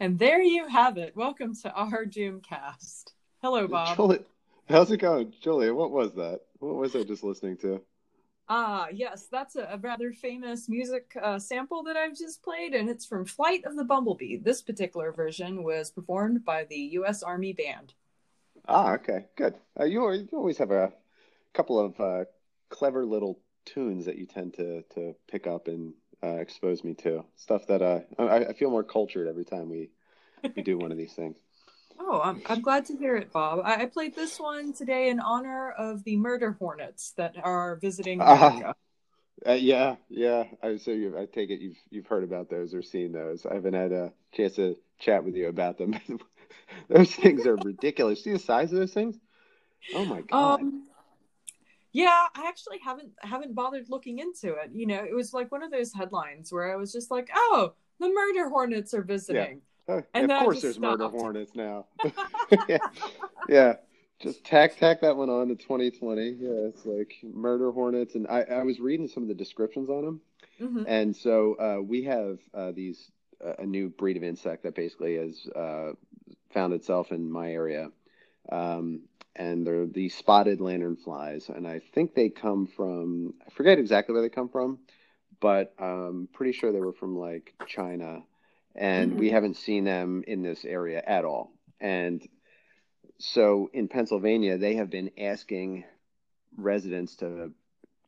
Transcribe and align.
And 0.00 0.16
there 0.16 0.40
you 0.40 0.68
have 0.68 0.96
it. 0.96 1.16
Welcome 1.16 1.56
to 1.62 1.72
our 1.72 2.04
Doomcast. 2.04 3.14
Hello, 3.42 3.66
Bob. 3.66 3.96
Julie, 3.96 4.20
how's 4.68 4.92
it 4.92 4.98
going, 4.98 5.34
Julia? 5.40 5.74
What 5.74 5.90
was 5.90 6.14
that? 6.14 6.42
What 6.60 6.76
was 6.76 6.94
I 6.94 7.02
just 7.02 7.24
listening 7.24 7.56
to? 7.58 7.80
Ah, 8.48 8.86
yes, 8.92 9.26
that's 9.30 9.56
a, 9.56 9.64
a 9.72 9.76
rather 9.78 10.12
famous 10.12 10.68
music 10.68 11.16
uh, 11.20 11.40
sample 11.40 11.82
that 11.82 11.96
I've 11.96 12.16
just 12.16 12.44
played, 12.44 12.74
and 12.74 12.88
it's 12.88 13.06
from 13.06 13.24
Flight 13.24 13.64
of 13.64 13.74
the 13.74 13.82
Bumblebee. 13.82 14.36
This 14.36 14.62
particular 14.62 15.10
version 15.10 15.64
was 15.64 15.90
performed 15.90 16.44
by 16.44 16.62
the 16.62 16.76
U.S. 16.76 17.24
Army 17.24 17.52
Band. 17.52 17.94
Ah, 18.68 18.92
okay, 18.94 19.26
good. 19.34 19.56
Uh, 19.78 19.84
you, 19.84 20.08
you 20.12 20.28
always 20.32 20.58
have 20.58 20.70
a 20.70 20.92
couple 21.54 21.80
of 21.80 22.00
uh, 22.00 22.24
clever 22.68 23.04
little 23.04 23.40
tunes 23.64 24.06
that 24.06 24.16
you 24.16 24.26
tend 24.26 24.54
to 24.54 24.82
to 24.94 25.16
pick 25.28 25.48
up 25.48 25.66
and 25.66 25.92
uh, 26.22 26.36
expose 26.36 26.84
me 26.84 26.94
to 26.94 27.24
stuff 27.36 27.66
that 27.68 27.82
uh, 27.82 28.00
I, 28.18 28.46
I 28.46 28.52
feel 28.52 28.70
more 28.70 28.84
cultured 28.84 29.28
every 29.28 29.44
time 29.44 29.68
we 29.68 29.90
we 30.56 30.62
do 30.62 30.78
one 30.78 30.92
of 30.92 30.98
these 30.98 31.12
things. 31.14 31.36
Oh, 32.00 32.20
I'm, 32.22 32.40
I'm 32.46 32.62
glad 32.62 32.84
to 32.86 32.96
hear 32.96 33.16
it, 33.16 33.32
Bob. 33.32 33.60
I, 33.64 33.82
I 33.82 33.86
played 33.86 34.14
this 34.14 34.38
one 34.38 34.72
today 34.72 35.08
in 35.08 35.18
honor 35.18 35.72
of 35.72 36.04
the 36.04 36.16
murder 36.16 36.52
hornets 36.52 37.12
that 37.16 37.34
are 37.42 37.76
visiting 37.76 38.20
Ah. 38.20 38.50
America. 38.50 38.74
Uh, 39.46 39.52
yeah, 39.52 39.96
yeah. 40.08 40.44
I 40.62 40.76
so 40.76 40.90
you, 40.90 41.16
I 41.16 41.26
take 41.26 41.50
it 41.50 41.60
you've 41.60 41.76
you've 41.90 42.06
heard 42.06 42.24
about 42.24 42.50
those 42.50 42.74
or 42.74 42.82
seen 42.82 43.12
those. 43.12 43.46
I 43.46 43.54
haven't 43.54 43.74
had 43.74 43.92
a 43.92 44.12
chance 44.32 44.54
to 44.56 44.76
chat 44.98 45.24
with 45.24 45.36
you 45.36 45.48
about 45.48 45.78
them. 45.78 45.94
those 46.88 47.12
things 47.14 47.46
are 47.46 47.56
ridiculous. 47.56 48.24
See 48.24 48.32
the 48.32 48.38
size 48.38 48.72
of 48.72 48.78
those 48.78 48.92
things? 48.92 49.16
Oh 49.94 50.04
my 50.04 50.22
god. 50.22 50.60
Um, 50.60 50.87
yeah, 51.98 52.26
I 52.34 52.46
actually 52.46 52.78
haven't 52.84 53.10
haven't 53.20 53.54
bothered 53.54 53.90
looking 53.90 54.18
into 54.18 54.54
it. 54.54 54.70
You 54.72 54.86
know, 54.86 55.04
it 55.04 55.14
was 55.14 55.32
like 55.34 55.50
one 55.50 55.62
of 55.62 55.70
those 55.70 55.92
headlines 55.92 56.52
where 56.52 56.72
I 56.72 56.76
was 56.76 56.92
just 56.92 57.10
like, 57.10 57.28
"Oh, 57.34 57.74
the 57.98 58.08
murder 58.08 58.48
hornets 58.48 58.94
are 58.94 59.02
visiting." 59.02 59.62
Oh, 59.88 60.02
and 60.14 60.30
of 60.30 60.38
course, 60.38 60.60
there's 60.62 60.78
murder 60.78 61.08
hornets 61.08 61.54
now. 61.54 61.86
yeah, 62.68 62.78
yeah. 63.48 63.74
Just 64.20 64.44
tack 64.44 64.76
tack 64.76 65.00
that 65.00 65.16
one 65.16 65.30
on 65.30 65.48
to 65.48 65.54
2020. 65.56 66.30
Yeah, 66.40 66.68
it's 66.68 66.84
like 66.84 67.14
murder 67.22 67.70
hornets, 67.72 68.14
and 68.14 68.26
I 68.28 68.42
I 68.42 68.62
was 68.62 68.80
reading 68.80 69.08
some 69.08 69.22
of 69.22 69.28
the 69.28 69.34
descriptions 69.34 69.88
on 69.88 70.04
them, 70.04 70.20
Mhm. 70.60 70.84
and 70.86 71.16
so 71.16 71.54
uh, 71.54 71.82
we 71.82 72.02
have 72.04 72.38
uh, 72.54 72.72
these 72.72 73.10
uh, 73.44 73.54
a 73.60 73.66
new 73.66 73.88
breed 73.90 74.16
of 74.16 74.24
insect 74.24 74.64
that 74.64 74.74
basically 74.74 75.16
has 75.16 75.46
uh, 75.54 75.92
found 76.50 76.72
itself 76.72 77.12
in 77.12 77.30
my 77.30 77.52
area, 77.52 77.90
um, 78.50 79.02
and 79.38 79.66
they're 79.66 79.86
the 79.86 80.08
spotted 80.08 80.58
lanternflies, 80.58 81.48
and 81.48 81.66
I 81.66 81.80
think 81.94 82.14
they 82.14 82.28
come 82.28 82.66
from 82.66 83.34
I 83.46 83.50
forget 83.50 83.78
exactly 83.78 84.12
where 84.12 84.22
they 84.22 84.28
come 84.28 84.48
from, 84.48 84.80
but 85.40 85.72
I'm 85.78 86.28
pretty 86.32 86.52
sure 86.52 86.72
they 86.72 86.80
were 86.80 86.92
from 86.92 87.16
like 87.16 87.54
China, 87.66 88.22
and 88.74 89.14
we 89.14 89.26
mm-hmm. 89.26 89.34
haven't 89.34 89.56
seen 89.56 89.84
them 89.84 90.24
in 90.26 90.42
this 90.42 90.64
area 90.64 91.02
at 91.06 91.24
all, 91.24 91.52
and 91.80 92.26
so 93.18 93.70
in 93.72 93.88
Pennsylvania 93.88 94.58
they 94.58 94.74
have 94.74 94.90
been 94.90 95.12
asking 95.18 95.84
residents 96.56 97.16
to 97.16 97.52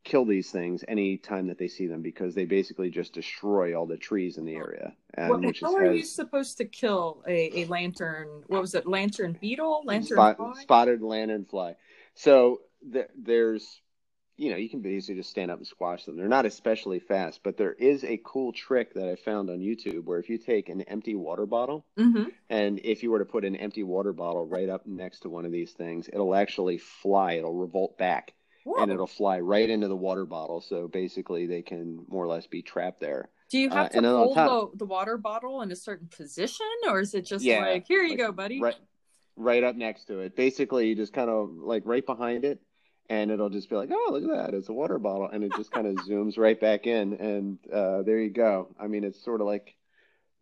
kill 0.04 0.24
these 0.24 0.50
things 0.50 0.84
any 0.88 1.16
time 1.16 1.46
that 1.48 1.58
they 1.58 1.68
see 1.68 1.86
them 1.86 2.02
because 2.02 2.34
they 2.34 2.44
basically 2.44 2.90
just 2.90 3.12
destroy 3.12 3.78
all 3.78 3.86
the 3.86 3.96
trees 3.96 4.38
in 4.38 4.44
the 4.44 4.54
area. 4.54 4.94
And 5.14 5.30
Well, 5.30 5.40
which 5.40 5.60
how 5.60 5.74
are 5.74 5.92
you 5.92 6.04
supposed 6.04 6.56
to 6.58 6.64
kill 6.64 7.22
a, 7.26 7.62
a 7.62 7.64
lantern? 7.66 8.44
What 8.46 8.60
was 8.60 8.74
it? 8.74 8.86
Lantern 8.86 9.36
beetle? 9.40 9.82
Lantern 9.84 10.16
spot, 10.16 10.36
fly? 10.36 10.62
spotted 10.62 11.00
lanternfly. 11.00 11.76
So 12.14 12.62
th- 12.92 13.10
there's, 13.16 13.80
you 14.36 14.50
know, 14.50 14.56
you 14.56 14.70
can 14.70 14.80
basically 14.80 15.16
just 15.16 15.30
stand 15.30 15.50
up 15.50 15.58
and 15.58 15.66
squash 15.66 16.04
them. 16.04 16.16
They're 16.16 16.28
not 16.28 16.46
especially 16.46 17.00
fast, 17.00 17.40
but 17.42 17.58
there 17.58 17.72
is 17.74 18.02
a 18.04 18.20
cool 18.24 18.52
trick 18.52 18.94
that 18.94 19.08
I 19.08 19.16
found 19.16 19.50
on 19.50 19.58
YouTube 19.58 20.04
where 20.04 20.18
if 20.18 20.30
you 20.30 20.38
take 20.38 20.68
an 20.68 20.82
empty 20.82 21.14
water 21.14 21.46
bottle 21.46 21.84
hmm 21.96 22.24
and 22.48 22.80
if 22.82 23.02
you 23.04 23.12
were 23.12 23.20
to 23.20 23.24
put 23.24 23.44
an 23.44 23.54
empty 23.54 23.84
water 23.84 24.12
bottle 24.12 24.44
right 24.44 24.68
up 24.68 24.84
next 24.86 25.20
to 25.20 25.28
one 25.28 25.44
of 25.44 25.52
these 25.52 25.72
things, 25.72 26.08
it'll 26.12 26.34
actually 26.34 26.78
fly. 26.78 27.34
It'll 27.34 27.54
revolt 27.54 27.96
back 27.96 28.34
and 28.64 28.90
it'll 28.90 29.06
fly 29.06 29.40
right 29.40 29.68
into 29.68 29.88
the 29.88 29.96
water 29.96 30.26
bottle. 30.26 30.60
So 30.60 30.88
basically, 30.88 31.46
they 31.46 31.62
can 31.62 32.04
more 32.08 32.24
or 32.24 32.28
less 32.28 32.46
be 32.46 32.62
trapped 32.62 33.00
there. 33.00 33.28
Do 33.50 33.58
you 33.58 33.68
have 33.70 33.86
uh, 33.86 33.88
to 33.88 33.96
and 33.96 34.06
then 34.06 34.12
on 34.12 34.18
hold 34.18 34.34
top- 34.36 34.70
the, 34.72 34.78
the 34.78 34.86
water 34.86 35.16
bottle 35.16 35.62
in 35.62 35.72
a 35.72 35.76
certain 35.76 36.08
position, 36.08 36.66
or 36.86 37.00
is 37.00 37.14
it 37.14 37.22
just 37.22 37.44
Yeah, 37.44 37.60
like, 37.60 37.86
here 37.86 38.02
you 38.02 38.10
like, 38.10 38.18
go, 38.18 38.32
buddy? 38.32 38.60
Right, 38.60 38.76
right 39.36 39.64
up 39.64 39.76
next 39.76 40.04
to 40.04 40.20
it. 40.20 40.36
Basically, 40.36 40.88
you 40.88 40.94
just 40.94 41.12
kind 41.12 41.30
of 41.30 41.50
like 41.50 41.82
right 41.84 42.04
behind 42.04 42.44
it, 42.44 42.60
and 43.08 43.30
it'll 43.30 43.50
just 43.50 43.68
be 43.68 43.74
like, 43.76 43.90
"Oh, 43.92 44.08
look 44.12 44.22
at 44.22 44.30
that! 44.30 44.54
It's 44.54 44.68
a 44.68 44.72
water 44.72 44.98
bottle," 44.98 45.28
and 45.28 45.42
it 45.42 45.52
just 45.56 45.72
kind 45.72 45.86
of 45.86 45.96
zooms 46.06 46.38
right 46.38 46.60
back 46.60 46.86
in, 46.86 47.14
and 47.14 47.58
uh, 47.72 48.02
there 48.02 48.20
you 48.20 48.30
go. 48.30 48.68
I 48.78 48.86
mean, 48.86 49.02
it's 49.02 49.22
sort 49.24 49.40
of 49.40 49.48
like, 49.48 49.74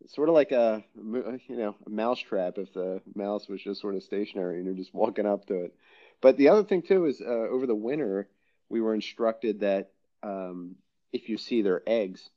sort 0.06 0.28
of 0.28 0.34
like 0.34 0.52
a 0.52 0.84
you 0.96 1.42
know 1.48 1.76
a 1.86 1.90
mouse 1.90 2.20
trap 2.20 2.58
if 2.58 2.72
the 2.74 3.00
mouse 3.14 3.48
was 3.48 3.62
just 3.62 3.80
sort 3.80 3.94
of 3.94 4.02
stationary 4.02 4.56
and 4.56 4.66
you're 4.66 4.74
just 4.74 4.92
walking 4.94 5.26
up 5.26 5.46
to 5.46 5.64
it. 5.64 5.74
But 6.20 6.36
the 6.36 6.48
other 6.48 6.64
thing 6.64 6.82
too 6.82 7.06
is 7.06 7.20
uh, 7.20 7.24
over 7.24 7.66
the 7.66 7.74
winter 7.74 8.28
we 8.68 8.80
were 8.80 8.94
instructed 8.94 9.60
that 9.60 9.90
um, 10.22 10.76
if 11.12 11.28
you 11.28 11.38
see 11.38 11.62
their 11.62 11.82
eggs 11.86 12.28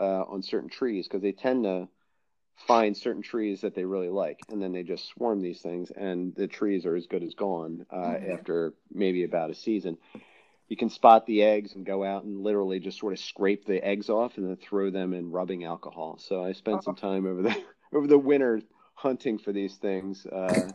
uh, 0.00 0.22
on 0.22 0.42
certain 0.42 0.70
trees, 0.70 1.06
because 1.06 1.22
they 1.22 1.32
tend 1.32 1.64
to 1.64 1.88
find 2.66 2.96
certain 2.96 3.22
trees 3.22 3.60
that 3.62 3.74
they 3.74 3.84
really 3.84 4.08
like, 4.08 4.40
and 4.48 4.62
then 4.62 4.72
they 4.72 4.82
just 4.82 5.06
swarm 5.08 5.40
these 5.42 5.60
things, 5.60 5.90
and 5.90 6.34
the 6.34 6.46
trees 6.46 6.86
are 6.86 6.94
as 6.96 7.06
good 7.06 7.22
as 7.22 7.34
gone 7.34 7.84
uh, 7.90 7.96
Mhm. 7.96 8.32
after 8.32 8.74
maybe 8.92 9.24
about 9.24 9.50
a 9.50 9.54
season. 9.54 9.98
You 10.68 10.76
can 10.76 10.88
spot 10.88 11.26
the 11.26 11.42
eggs 11.42 11.74
and 11.74 11.84
go 11.84 12.02
out 12.02 12.24
and 12.24 12.40
literally 12.42 12.80
just 12.80 12.98
sort 12.98 13.12
of 13.12 13.18
scrape 13.18 13.66
the 13.66 13.84
eggs 13.84 14.08
off 14.08 14.38
and 14.38 14.48
then 14.48 14.56
throw 14.56 14.90
them 14.90 15.12
in 15.12 15.30
rubbing 15.30 15.64
alcohol. 15.64 16.16
So 16.18 16.42
I 16.42 16.52
spent 16.52 16.82
some 16.84 16.94
time 16.94 17.26
over 17.26 17.42
the 17.42 17.54
over 17.92 18.06
the 18.06 18.18
winter 18.18 18.62
hunting 18.94 19.38
for 19.38 19.52
these 19.52 19.76
things 19.76 20.24
uh, 20.24 20.72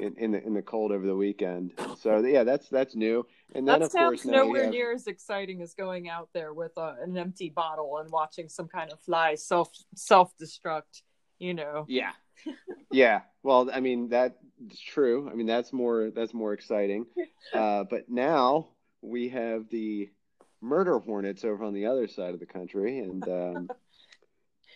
in, 0.00 0.14
in 0.16 0.30
the 0.32 0.44
in 0.44 0.54
the 0.54 0.62
cold 0.62 0.92
over 0.92 1.06
the 1.06 1.16
weekend. 1.16 1.72
So 2.00 2.18
yeah, 2.18 2.44
that's 2.44 2.68
that's 2.68 2.94
new. 2.94 3.26
And 3.54 3.66
then 3.66 3.80
that 3.80 3.86
of 3.86 3.92
sounds 3.92 4.24
we 4.24 4.30
nowhere 4.32 4.64
have- 4.64 4.72
near 4.72 4.92
as 4.92 5.06
exciting 5.06 5.62
as 5.62 5.74
going 5.74 6.08
out 6.08 6.28
there 6.34 6.52
with 6.52 6.72
a, 6.76 6.96
an 7.02 7.16
empty 7.16 7.50
bottle 7.50 7.98
and 7.98 8.10
watching 8.10 8.48
some 8.48 8.68
kind 8.68 8.92
of 8.92 9.00
fly 9.00 9.34
self 9.34 9.70
self 9.94 10.32
destruct. 10.40 11.02
You 11.38 11.54
know. 11.54 11.84
Yeah. 11.88 12.12
Yeah. 12.90 13.22
Well, 13.42 13.70
I 13.72 13.80
mean 13.80 14.08
that's 14.08 14.36
true. 14.86 15.28
I 15.30 15.34
mean 15.34 15.46
that's 15.46 15.72
more 15.72 16.10
that's 16.14 16.34
more 16.34 16.52
exciting. 16.52 17.06
Uh, 17.52 17.84
but 17.84 18.08
now 18.08 18.68
we 19.02 19.28
have 19.28 19.68
the 19.68 20.08
murder 20.62 20.98
hornets 20.98 21.44
over 21.44 21.62
on 21.62 21.74
the 21.74 21.86
other 21.86 22.08
side 22.08 22.32
of 22.32 22.40
the 22.40 22.46
country, 22.46 22.98
and 23.00 23.22
um, 23.28 23.68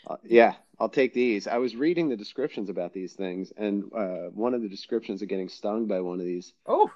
uh, 0.06 0.16
yeah, 0.24 0.54
I'll 0.78 0.88
take 0.88 1.12
these. 1.14 1.46
I 1.46 1.58
was 1.58 1.76
reading 1.76 2.08
the 2.08 2.16
descriptions 2.16 2.68
about 2.70 2.92
these 2.92 3.12
things, 3.14 3.52
and 3.56 3.84
uh, 3.94 4.28
one 4.32 4.54
of 4.54 4.62
the 4.62 4.68
descriptions 4.68 5.22
of 5.22 5.28
getting 5.28 5.48
stung 5.48 5.86
by 5.86 6.00
one 6.00 6.20
of 6.20 6.26
these 6.26 6.52
Oh, 6.66 6.90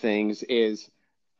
things 0.00 0.42
is 0.44 0.90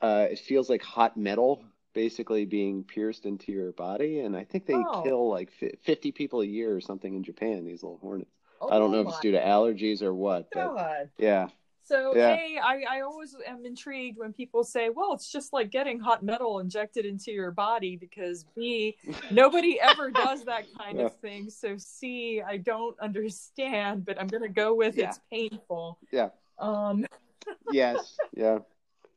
uh, 0.01 0.27
it 0.31 0.39
feels 0.39 0.69
like 0.71 0.83
hot 0.83 1.17
metal 1.17 1.65
basically 1.95 2.45
being 2.45 2.85
pierced 2.85 3.25
into 3.25 3.53
your 3.53 3.73
body, 3.73 4.21
and 4.21 4.37
I 4.37 4.45
think 4.45 4.67
they 4.67 4.75
Oh. 4.75 5.03
kill 5.03 5.31
like 5.31 5.51
50 5.83 6.13
people 6.13 6.43
a 6.43 6.47
year 6.47 6.75
or 6.77 6.81
something 6.81 7.15
in 7.15 7.23
Japan. 7.25 7.65
These 7.65 7.83
little 7.83 7.99
hornets. 7.99 8.31
oh 8.61 8.69
I 8.71 8.79
don't 8.79 8.91
know 8.93 9.01
if 9.01 9.09
it's 9.09 9.21
due 9.21 9.33
to 9.33 9.41
allergies 9.41 10.03
or 10.03 10.15
what, 10.15 10.53
but 10.53 10.75
God. 10.77 11.11
yeah, 11.19 11.49
So 11.87 12.17
Yeah. 12.17 12.35
A, 12.35 12.59
I, 12.63 12.85
I 12.91 13.01
always 13.03 13.37
am 13.47 13.65
intrigued 13.65 14.19
when 14.19 14.33
people 14.33 14.65
say, 14.65 14.91
"Well, 14.91 15.13
it's 15.15 15.31
just 15.31 15.53
like 15.53 15.71
getting 15.71 16.01
hot 16.01 16.23
metal 16.25 16.59
injected 16.59 17.07
into 17.07 17.31
your 17.31 17.53
body," 17.53 17.97
because 17.97 18.45
B, 18.57 18.97
nobody 19.31 19.81
ever 19.81 20.11
does 20.11 20.45
that 20.47 20.65
kind 20.79 20.99
Yeah. 20.99 21.05
of 21.05 21.17
thing. 21.17 21.49
So 21.49 21.77
C, 21.79 22.43
I 22.43 22.57
don't 22.57 22.99
understand, 22.99 24.05
but 24.05 24.21
I'm 24.21 24.27
gonna 24.27 24.49
go 24.49 24.75
with 24.75 24.97
Yeah. 24.97 25.09
it's 25.11 25.21
painful. 25.31 25.99
Yeah. 26.11 26.31
Um. 26.59 27.07
yes, 27.71 28.17
yeah, 28.37 28.59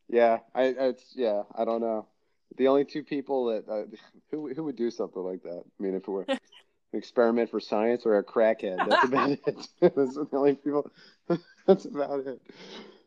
yeah. 0.07 0.39
I, 0.53 0.63
it's 0.65 1.13
yeah. 1.15 1.43
I 1.55 1.65
don't 1.65 1.81
know. 1.81 2.07
The 2.57 2.67
only 2.67 2.85
two 2.85 3.03
people 3.03 3.45
that 3.45 3.67
uh, 3.67 3.85
who 4.29 4.53
who 4.53 4.63
would 4.65 4.75
do 4.75 4.91
something 4.91 5.23
like 5.23 5.41
that? 5.43 5.63
I 5.65 5.83
mean, 5.83 5.95
if 5.95 6.03
it 6.03 6.07
were 6.07 6.25
an 6.27 6.37
experiment 6.93 7.49
for 7.49 7.59
science 7.59 8.05
or 8.05 8.17
a 8.17 8.23
crackhead, 8.23 8.87
that's 8.87 9.05
about 9.05 9.31
it. 9.31 9.95
Those 9.95 10.17
are 10.17 10.25
the 10.25 10.37
only 10.37 10.55
people. 10.55 10.91
That's 11.69 11.85
about 11.85 12.25
it. 12.25 12.41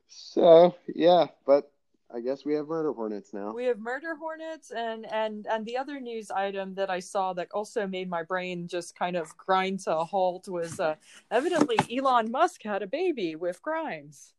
So 0.06 0.76
yeah, 0.94 1.26
but 1.44 1.72
I 2.14 2.20
guess 2.20 2.44
we 2.44 2.54
have 2.54 2.68
murder 2.68 2.92
hornets 2.92 3.34
now. 3.34 3.52
We 3.52 3.64
have 3.64 3.80
murder 3.80 4.14
hornets 4.14 4.70
and 4.70 5.04
and 5.12 5.46
and 5.50 5.66
the 5.66 5.76
other 5.76 5.98
news 5.98 6.30
item 6.30 6.74
that 6.74 6.88
I 6.88 7.00
saw 7.00 7.32
that 7.32 7.48
also 7.52 7.88
made 7.88 8.08
my 8.08 8.22
brain 8.22 8.68
just 8.68 8.96
kind 8.96 9.16
of 9.16 9.36
grind 9.36 9.80
to 9.80 9.96
a 9.96 10.04
halt 10.04 10.46
was 10.48 10.78
uh, 10.78 10.94
evidently 11.30 11.76
Elon 11.90 12.30
Musk 12.30 12.62
had 12.62 12.82
a 12.82 12.86
baby 12.86 13.34
with 13.34 13.60
Grimes, 13.62 14.32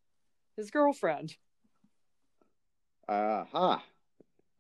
his 0.56 0.72
girlfriend. 0.72 1.36
Aha. 3.10 3.84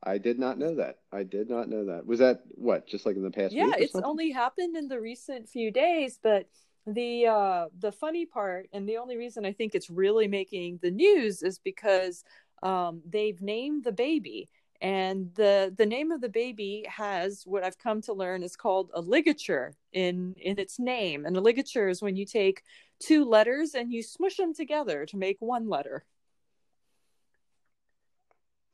I 0.05 0.17
did 0.17 0.37
not 0.37 0.59
know 0.59 0.75
that. 0.75 0.97
I 1.13 1.23
did 1.23 1.49
not 1.49 1.69
know 1.69 1.85
that. 1.85 2.05
Was 2.05 2.19
that 2.19 2.41
what? 2.55 2.85
Just 2.85 3.05
like 3.05 3.15
in 3.15 3.23
the 3.23 3.31
past 3.31 3.53
yeah 3.53 3.71
it's 3.77 3.95
only 3.95 4.31
happened 4.31 4.75
in 4.75 4.89
the 4.89 4.99
recent 4.99 5.47
few 5.47 5.71
days 5.71 6.19
but 6.21 6.49
the 6.85 7.25
uh 7.27 7.65
the 7.79 7.91
funny 7.91 8.25
part 8.25 8.67
and 8.73 8.87
the 8.87 8.97
only 8.97 9.15
reason 9.15 9.45
i 9.45 9.53
think 9.53 9.73
it's 9.73 9.89
really 9.89 10.27
making 10.27 10.77
the 10.81 10.91
news 10.91 11.41
is 11.41 11.57
because 11.59 12.23
um 12.61 13.01
they've 13.09 13.41
named 13.41 13.83
the 13.83 13.91
baby 13.91 14.49
and 14.83 15.33
the 15.35 15.73
the 15.77 15.85
name 15.85 16.11
of 16.11 16.19
the 16.19 16.27
baby 16.27 16.85
has 16.89 17.43
what 17.45 17.63
I've 17.63 17.79
come 17.79 18.01
to 18.01 18.13
learn 18.13 18.43
is 18.43 18.57
called 18.57 18.91
a 18.93 18.99
ligature 18.99 19.75
in 19.93 20.35
in 20.37 20.59
its 20.59 20.77
name. 20.77 21.25
And 21.25 21.37
a 21.37 21.39
ligature 21.39 21.87
is 21.87 22.01
when 22.01 22.17
you 22.17 22.25
take 22.25 22.63
two 22.99 23.23
letters 23.23 23.75
and 23.75 23.93
you 23.93 24.03
smush 24.03 24.35
them 24.35 24.53
together 24.53 25.05
to 25.05 25.17
make 25.17 25.37
one 25.39 25.69
letter. 25.69 26.03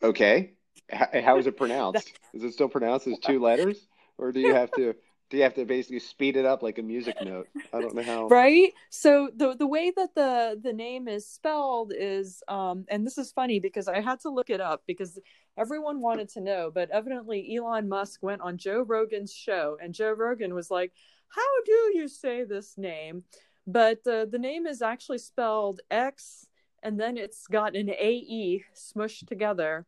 Okay. 0.01 0.53
How 0.91 1.37
is 1.37 1.45
it 1.45 1.57
pronounced? 1.63 2.11
Is 2.33 2.43
it 2.43 2.53
still 2.53 2.69
pronounced 2.69 3.05
as 3.05 3.19
two 3.19 3.39
letters, 3.39 3.87
or 4.17 4.31
do 4.31 4.39
you 4.39 4.55
have 4.55 4.71
to 4.71 4.95
do 5.29 5.37
you 5.37 5.43
have 5.43 5.53
to 5.55 5.65
basically 5.65 5.99
speed 5.99 6.37
it 6.37 6.45
up 6.45 6.63
like 6.63 6.79
a 6.79 6.83
music 6.83 7.15
note? 7.23 7.47
I 7.73 7.81
don't 7.81 7.95
know 7.95 8.03
how. 8.03 8.27
Right. 8.27 8.73
So 8.89 9.29
the 9.35 9.55
the 9.55 9.67
way 9.67 9.91
that 9.95 10.15
the 10.15 10.59
the 10.61 10.73
name 10.73 11.07
is 11.07 11.27
spelled 11.27 11.93
is, 11.95 12.43
um, 12.47 12.85
and 12.89 13.05
this 13.05 13.17
is 13.17 13.31
funny 13.31 13.59
because 13.59 13.87
I 13.87 14.01
had 14.01 14.19
to 14.21 14.29
look 14.29 14.49
it 14.49 14.61
up 14.61 14.83
because 14.87 15.19
everyone 15.57 16.01
wanted 16.01 16.29
to 16.29 16.41
know, 16.41 16.71
but 16.73 16.89
evidently 16.89 17.55
Elon 17.55 17.87
Musk 17.87 18.23
went 18.23 18.41
on 18.41 18.57
Joe 18.57 18.81
Rogan's 18.81 19.33
show, 19.33 19.77
and 19.81 19.93
Joe 19.93 20.11
Rogan 20.11 20.53
was 20.53 20.71
like, 20.71 20.93
"How 21.27 21.63
do 21.65 21.91
you 21.93 22.07
say 22.07 22.43
this 22.43 22.77
name?" 22.77 23.23
But 23.67 24.05
uh, 24.07 24.25
the 24.25 24.39
name 24.39 24.65
is 24.65 24.81
actually 24.81 25.19
spelled 25.19 25.81
X, 25.91 26.47
and 26.81 26.99
then 26.99 27.17
it's 27.17 27.45
got 27.45 27.75
an 27.75 27.89
A 27.89 28.11
E 28.13 28.63
smushed 28.75 29.27
together, 29.27 29.85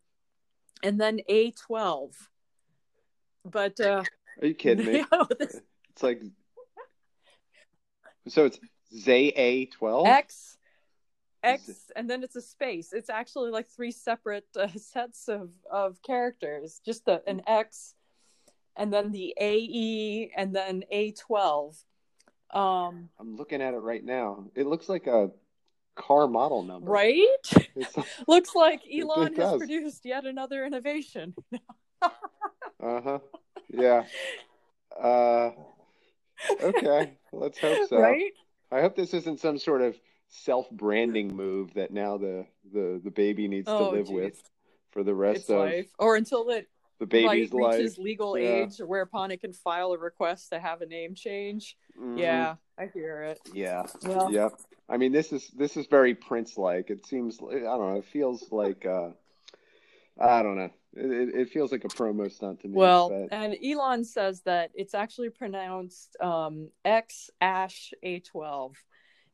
and 0.84 1.02
then 1.02 1.22
A 1.28 1.52
twelve. 1.52 2.30
But 3.44 3.80
uh, 3.80 4.04
Are 4.42 4.48
you 4.48 4.56
kidding 4.56 4.86
me? 4.86 5.06
It's 5.94 6.04
like 6.04 6.22
so 8.30 8.46
it's 8.46 8.60
ZA 8.98 9.66
twelve. 9.78 10.08
X 10.08 10.58
X 11.44 11.92
and 11.96 12.10
then 12.10 12.24
it's 12.24 12.36
a 12.36 12.42
space. 12.42 12.94
It's 12.94 13.10
actually 13.10 13.52
like 13.52 13.68
three 13.70 13.92
separate 13.92 14.46
uh, 14.56 14.68
sets 14.78 15.28
of 15.28 15.50
of 15.70 16.02
characters. 16.02 16.80
Just 16.86 17.06
the, 17.06 17.22
an 17.28 17.42
X 17.46 17.94
and 18.78 18.94
then 18.94 19.12
the 19.12 19.36
AE 19.40 20.32
and 20.36 20.56
then 20.56 20.84
A12. 20.94 21.76
Um 22.52 23.10
I'm 23.20 23.36
looking 23.36 23.62
at 23.62 23.74
it 23.74 23.80
right 23.80 24.04
now. 24.04 24.46
It 24.56 24.66
looks 24.66 24.88
like 24.88 25.08
a 25.08 25.32
car 25.96 26.28
model 26.28 26.64
number. 26.64 26.90
right? 26.90 27.26
Looks 28.28 28.56
like 28.56 28.82
Elon 28.92 29.36
has 29.36 29.58
produced 29.58 30.06
yet 30.06 30.26
another 30.26 30.66
innovation. 30.66 31.36
uh 32.02 32.10
huh. 32.80 33.20
Yeah. 33.74 34.04
Uh. 35.00 35.52
Okay. 36.62 37.18
Let's 37.32 37.58
hope 37.60 37.88
so. 37.88 37.98
Right? 38.00 38.34
I 38.72 38.82
hope 38.82 38.96
this 38.96 39.14
isn't 39.14 39.40
some 39.40 39.58
sort 39.58 39.82
of 39.82 39.96
self-branding 40.30 41.36
move 41.36 41.74
that 41.74 41.92
now 41.92 42.18
the 42.18 42.46
the 42.74 43.02
the 43.04 43.12
baby 43.12 43.48
needs 43.48 43.68
to 43.68 43.74
Oh, 43.74 43.90
live 43.92 44.08
geez. 44.08 44.16
with 44.16 44.44
for 44.92 45.04
the 45.04 45.14
rest 45.14 45.42
Its 45.42 45.50
of 45.50 45.60
life. 45.60 45.88
Or 46.00 46.16
until 46.16 46.50
it 46.50 46.68
the 47.00 47.06
baby's 47.06 47.52
life. 47.54 47.76
reaches 47.80 47.98
legal 47.98 48.38
Yeah. 48.38 48.64
age 48.64 48.78
whereupon 48.80 49.32
it 49.32 49.42
can 49.42 49.54
file 49.54 49.92
a 49.94 49.98
request 49.98 50.50
to 50.52 50.60
have 50.60 50.82
a 50.82 50.86
name 50.86 51.16
change. 51.16 51.78
Mhm. 52.00 52.20
Yeah, 52.20 52.56
I 52.78 52.88
hear 52.88 53.24
it. 53.24 53.40
Yeah. 53.54 53.84
Well, 54.04 54.32
Yep. 54.32 54.54
I 54.88 54.98
mean, 54.98 55.12
this 55.12 55.32
is 55.32 55.48
this 55.50 55.78
is 55.78 55.88
very 55.88 56.16
Prince-like. 56.16 56.90
It 56.90 57.06
seems. 57.06 57.40
I 57.42 57.60
don't 57.60 57.94
know. 57.94 57.98
It 57.98 58.06
feels 58.06 58.52
like. 58.52 58.86
uh 58.86 59.12
I 60.20 60.44
don't 60.44 60.58
know. 60.58 60.70
It, 60.94 61.36
it, 61.36 61.50
feels 61.50 61.72
like 61.72 61.86
a 61.86 61.90
promo 61.90 62.30
stunt 62.30 62.62
to 62.62 62.68
me. 62.68 62.74
Well, 62.76 63.10
but 63.10 63.36
and 63.36 63.56
Elon 63.64 64.04
says 64.04 64.42
that 64.42 64.72
it's 64.74 64.94
actually 64.94 65.30
pronounced 65.30 66.18
um, 66.22 66.70
X 66.84 67.30
Ash 67.40 67.94
A12. 68.04 68.74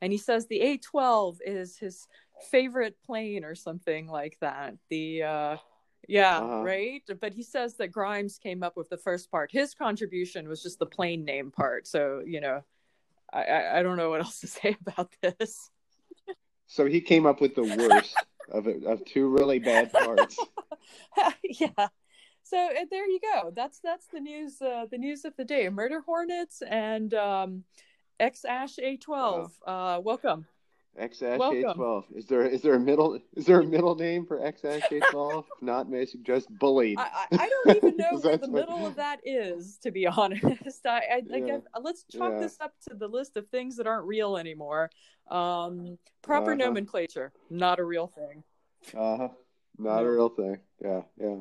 And 0.01 0.11
he 0.11 0.19
says 0.19 0.45
the 0.45 0.59
A12 0.59 1.37
is 1.43 1.77
his 1.77 2.07
favorite 2.51 2.95
plane 3.03 3.43
or 3.43 3.55
something 3.55 4.07
like 4.07 4.37
that. 4.41 4.75
The, 4.91 5.23
uh, 5.23 5.57
yeah, 6.07 6.37
Uh-huh. 6.37 6.61
right? 6.61 7.01
But 7.19 7.33
he 7.33 7.41
says 7.41 7.75
that 7.77 7.91
Grimes 7.91 8.37
came 8.37 8.61
up 8.61 8.77
with 8.77 8.89
the 8.89 8.97
first 8.97 9.31
part. 9.31 9.51
His 9.51 9.73
contribution 9.73 10.47
was 10.47 10.61
just 10.61 10.77
the 10.77 10.85
plane 10.85 11.25
name 11.25 11.49
part. 11.49 11.87
So, 11.87 12.21
you 12.23 12.39
know, 12.39 12.61
I, 13.33 13.43
I, 13.43 13.79
I 13.79 13.83
don't 13.83 13.97
know 13.97 14.11
what 14.11 14.21
else 14.21 14.39
to 14.41 14.47
say 14.59 14.77
about 14.85 15.11
this. 15.21 15.71
so 16.67 16.85
he 16.85 17.01
came 17.01 17.25
up 17.25 17.41
with 17.41 17.55
the 17.55 17.63
worst 17.63 18.15
of 18.51 18.67
it, 18.67 18.83
of 18.83 19.03
two 19.05 19.27
really 19.27 19.59
bad 19.59 19.91
parts. 19.91 20.37
yeah. 21.43 21.87
So 22.43 22.57
uh, 22.57 22.85
there 22.89 23.07
you 23.07 23.19
go. 23.33 23.51
That's 23.55 23.79
that's 23.79 24.07
the 24.07 24.19
news. 24.19 24.61
Uh, 24.61 24.85
the 24.89 24.97
news 24.97 25.25
of 25.25 25.35
the 25.35 25.45
day: 25.45 25.69
murder 25.69 26.01
hornets 26.01 26.61
and 26.61 27.13
um, 27.13 27.63
X 28.19 28.45
Ash 28.45 28.79
A 28.79 28.97
twelve. 28.97 29.51
Uh, 29.65 29.99
welcome. 30.01 30.45
X 30.97 31.21
Ash 31.21 31.37
Welcome. 31.39 31.63
A 31.69 31.73
twelve. 31.73 32.05
Is 32.15 32.25
there 32.25 32.41
is 32.47 32.61
there 32.61 32.73
a 32.73 32.79
middle 32.79 33.19
is 33.35 33.45
there 33.45 33.59
a 33.59 33.63
middle 33.63 33.95
name 33.95 34.25
for 34.25 34.43
X 34.43 34.65
Ash 34.65 34.81
A 34.91 34.99
twelve? 35.11 35.45
If 35.55 35.61
Not 35.61 35.89
may 35.89 36.01
I 36.01 36.05
suggest 36.05 36.47
bullied. 36.57 36.97
I, 36.97 37.03
I, 37.03 37.27
I 37.31 37.49
don't 37.49 37.77
even 37.77 37.97
know 37.97 38.17
where 38.19 38.37
the 38.37 38.47
what- 38.49 38.51
middle 38.69 38.85
of 38.85 38.95
that 38.95 39.19
is, 39.23 39.77
to 39.83 39.91
be 39.91 40.07
honest. 40.07 40.85
I, 40.85 40.89
I, 40.89 40.99
I 41.33 41.37
Yeah. 41.37 41.39
guess, 41.39 41.61
let's 41.81 42.03
chalk 42.11 42.33
Yeah. 42.33 42.39
this 42.39 42.57
up 42.59 42.73
to 42.89 42.95
the 42.95 43.07
list 43.07 43.37
of 43.37 43.47
things 43.49 43.77
that 43.77 43.85
aren't 43.87 44.07
real 44.07 44.37
anymore. 44.37 44.89
Um, 45.29 45.97
proper 46.21 46.51
Uh-huh. 46.53 46.65
nomenclature, 46.65 47.31
not 47.49 47.79
a 47.79 47.83
real 47.83 48.07
thing. 48.07 48.43
Uh 48.95 49.17
huh. 49.17 49.29
Not 49.77 50.01
No. 50.01 50.07
a 50.07 50.11
real 50.11 50.29
thing. 50.29 50.57
Yeah, 50.81 51.01
yeah, 51.19 51.35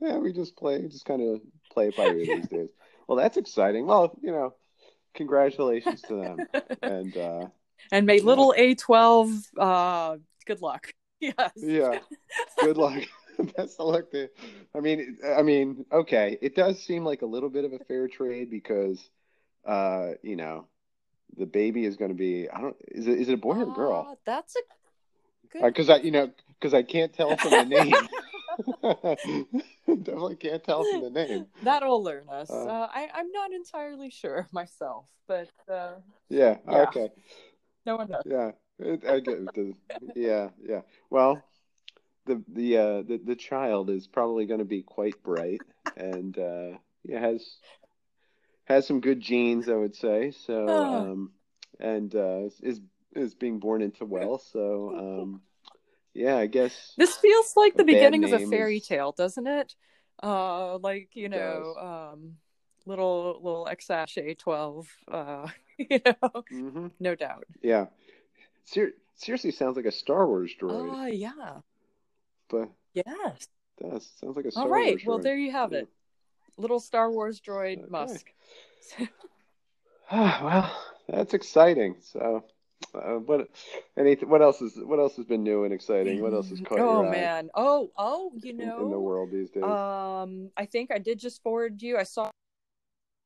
yeah. 0.00 0.16
We 0.18 0.32
just 0.32 0.56
play, 0.56 0.82
just 0.88 1.04
kind 1.04 1.22
of 1.22 1.40
play 1.70 1.88
it 1.88 1.96
by 1.96 2.06
ear 2.06 2.24
these 2.26 2.48
days. 2.48 2.70
Well, 3.06 3.16
that's 3.18 3.36
exciting. 3.36 3.86
Well, 3.86 4.18
you 4.20 4.32
know, 4.32 4.54
congratulations 5.14 6.02
to 6.02 6.14
them. 6.16 6.38
And 6.82 7.16
uh, 7.16 7.46
and 7.92 8.06
may 8.06 8.20
little 8.20 8.54
A 8.56 8.74
twelve. 8.74 9.30
Uh, 9.58 10.16
good 10.46 10.62
luck. 10.62 10.92
Yes. 11.18 11.52
yeah, 11.56 12.00
good 12.60 12.76
luck. 12.76 13.02
Best 13.56 13.80
of 13.80 13.86
luck 13.86 14.10
to. 14.10 14.28
I 14.74 14.80
mean, 14.80 15.16
I 15.26 15.40
mean, 15.40 15.86
okay. 15.90 16.36
It 16.42 16.54
does 16.54 16.78
seem 16.82 17.06
like 17.06 17.22
a 17.22 17.26
little 17.26 17.48
bit 17.48 17.64
of 17.64 17.72
a 17.72 17.78
fair 17.78 18.06
trade 18.06 18.50
because, 18.50 19.08
uh, 19.64 20.10
you 20.22 20.36
know, 20.36 20.66
the 21.38 21.46
baby 21.46 21.86
is 21.86 21.96
going 21.96 22.10
to 22.10 22.14
be. 22.14 22.50
I 22.50 22.60
don't. 22.60 22.76
Is 22.88 23.06
it 23.06 23.18
is 23.18 23.28
it 23.30 23.32
a 23.32 23.38
boy 23.38 23.56
or 23.56 23.62
a 23.62 23.74
girl? 23.74 24.08
Uh, 24.10 24.14
that's 24.26 24.56
a 24.56 24.60
good 25.50 25.62
Because 25.64 25.88
I, 25.88 25.96
you 25.96 26.10
know, 26.10 26.30
because 26.60 26.74
I 26.74 26.82
can't 26.82 27.14
tell 27.14 27.34
from 27.38 27.52
the 27.52 27.64
name. 27.64 27.94
Definitely 29.86 30.36
can't 30.36 30.64
tell 30.64 30.84
from 30.84 31.02
the 31.02 31.10
name. 31.10 31.46
That'll 31.62 32.02
learn 32.02 32.28
us. 32.28 32.50
Uh, 32.50 32.66
Uh, 32.66 32.88
I, 32.94 33.08
I'm 33.14 33.30
not 33.32 33.52
entirely 33.52 34.10
sure 34.10 34.48
myself, 34.52 35.06
but 35.26 35.48
uh, 35.68 35.94
Yeah. 36.28 36.58
Yeah. 36.68 36.82
Okay. 36.82 37.10
No 37.86 37.96
one 37.96 38.08
knows. 38.10 38.22
Yeah. 38.26 38.50
It, 38.78 39.04
I 39.06 39.20
get 39.20 39.38
it. 39.54 39.76
Yeah. 40.14 40.50
Yeah. 40.62 40.82
Well, 41.08 41.42
the 42.26 42.42
the 42.52 42.76
uh, 42.76 43.02
the 43.02 43.20
the 43.24 43.36
child 43.36 43.88
is 43.88 44.06
probably 44.06 44.46
going 44.46 44.58
to 44.58 44.64
be 44.66 44.82
quite 44.82 45.22
bright 45.22 45.60
and 45.96 46.36
uh, 46.36 46.76
yeah 47.04 47.20
has 47.20 47.58
has 48.64 48.86
some 48.86 49.00
good 49.00 49.20
genes, 49.20 49.68
I 49.68 49.74
would 49.74 49.94
say. 49.94 50.32
So 50.32 50.66
Ah. 50.68 50.98
um, 51.00 51.30
and 51.80 52.14
uh, 52.14 52.48
is 52.62 52.80
is 53.14 53.34
being 53.34 53.58
born 53.60 53.80
into 53.80 54.04
well. 54.04 54.38
So 54.38 54.92
um, 54.98 55.40
yeah, 56.12 56.36
I 56.36 56.46
guess. 56.46 56.92
This 56.98 57.16
feels 57.16 57.54
like 57.56 57.74
the 57.76 57.84
beginning 57.84 58.24
of 58.24 58.32
a 58.32 58.46
fairy 58.46 58.78
is- 58.78 58.86
tale, 58.86 59.12
doesn't 59.12 59.46
it? 59.46 59.74
Uh, 60.22 60.78
like 60.78 61.10
you 61.14 61.28
know, 61.28 61.74
um, 61.78 62.36
little 62.86 63.38
little 63.42 63.68
X-Ash 63.68 64.16
A12. 64.16 64.86
Uh, 65.10 65.46
you 65.90 66.00
know, 66.04 66.44
hmm 66.48 66.86
no 67.00 67.14
doubt. 67.14 67.44
Yeah. 67.62 67.86
Ser- 68.64 68.94
seriously, 69.16 69.50
sounds 69.52 69.76
like 69.76 69.86
a 69.86 69.92
Star 69.92 70.26
Wars 70.26 70.52
droid, 70.60 70.90
Ah, 70.92 71.06
yeah, 71.06 71.60
but 72.48 72.68
yes. 72.94 73.48
does 73.80 74.10
sounds 74.20 74.36
like 74.36 74.46
a 74.46 74.50
Star 74.50 74.64
All 74.64 74.70
right. 74.70 74.92
Wars 74.92 75.02
Well, 75.06 75.18
droid. 75.18 75.22
there 75.22 75.36
you 75.36 75.52
have 75.52 75.72
Yeah. 75.72 75.80
it. 75.80 75.88
Little 76.56 76.80
Star 76.80 77.10
Wars 77.10 77.40
droid 77.40 77.78
Okay. 77.78 77.86
Musk. 77.90 78.26
Ah, 80.08 80.40
well, 80.44 80.82
that's 81.08 81.34
exciting. 81.34 81.96
So, 82.00 82.44
uh, 82.94 83.14
what, 83.14 83.48
anything? 83.98 84.28
What 84.28 84.40
else 84.40 84.62
is? 84.62 84.76
What 84.76 85.00
else 85.00 85.16
has 85.16 85.24
been 85.24 85.42
new 85.42 85.64
and 85.64 85.74
exciting? 85.74 86.22
What 86.22 86.32
else 86.32 86.52
is 86.52 86.60
caught 86.60 86.78
oh 86.78 87.00
your 87.02 87.06
eye 87.06 87.10
man. 87.10 87.50
Oh 87.54 87.90
oh. 87.98 88.30
You 88.40 88.52
know. 88.52 88.84
in 88.84 88.90
the 88.90 89.00
world 89.00 89.32
these 89.32 89.50
days? 89.50 89.64
Um, 89.64 90.50
I 90.56 90.64
think 90.66 90.92
I 90.92 90.98
did 90.98 91.18
just 91.18 91.42
forward 91.42 91.82
you. 91.82 91.98
I 91.98 92.04
saw 92.04 92.30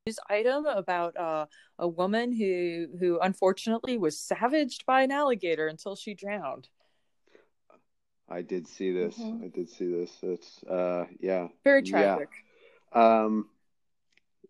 news 0.07 0.19
item 0.28 0.66
about 0.66 1.16
uh, 1.16 1.47
a 1.78 1.88
woman 1.88 2.33
who 2.33 2.87
who 2.99 3.19
unfortunately 3.21 3.99
was 3.99 4.19
savaged 4.19 4.87
by 4.87 5.02
an 5.02 5.11
alligator 5.11 5.66
until 5.69 5.95
she 5.97 6.14
drowned. 6.14 6.69
I 8.28 8.42
did 8.42 8.66
see 8.69 8.92
this. 8.92 9.19
Mhm. 9.19 9.45
I 9.45 9.49
did 9.49 9.69
see 9.69 9.90
this. 9.90 10.16
It's 10.23 10.62
uh, 10.64 11.07
yeah. 11.21 11.49
Very 11.64 11.83
Yeah. 11.85 11.90
tragic. 12.16 12.28
Um, 12.92 13.49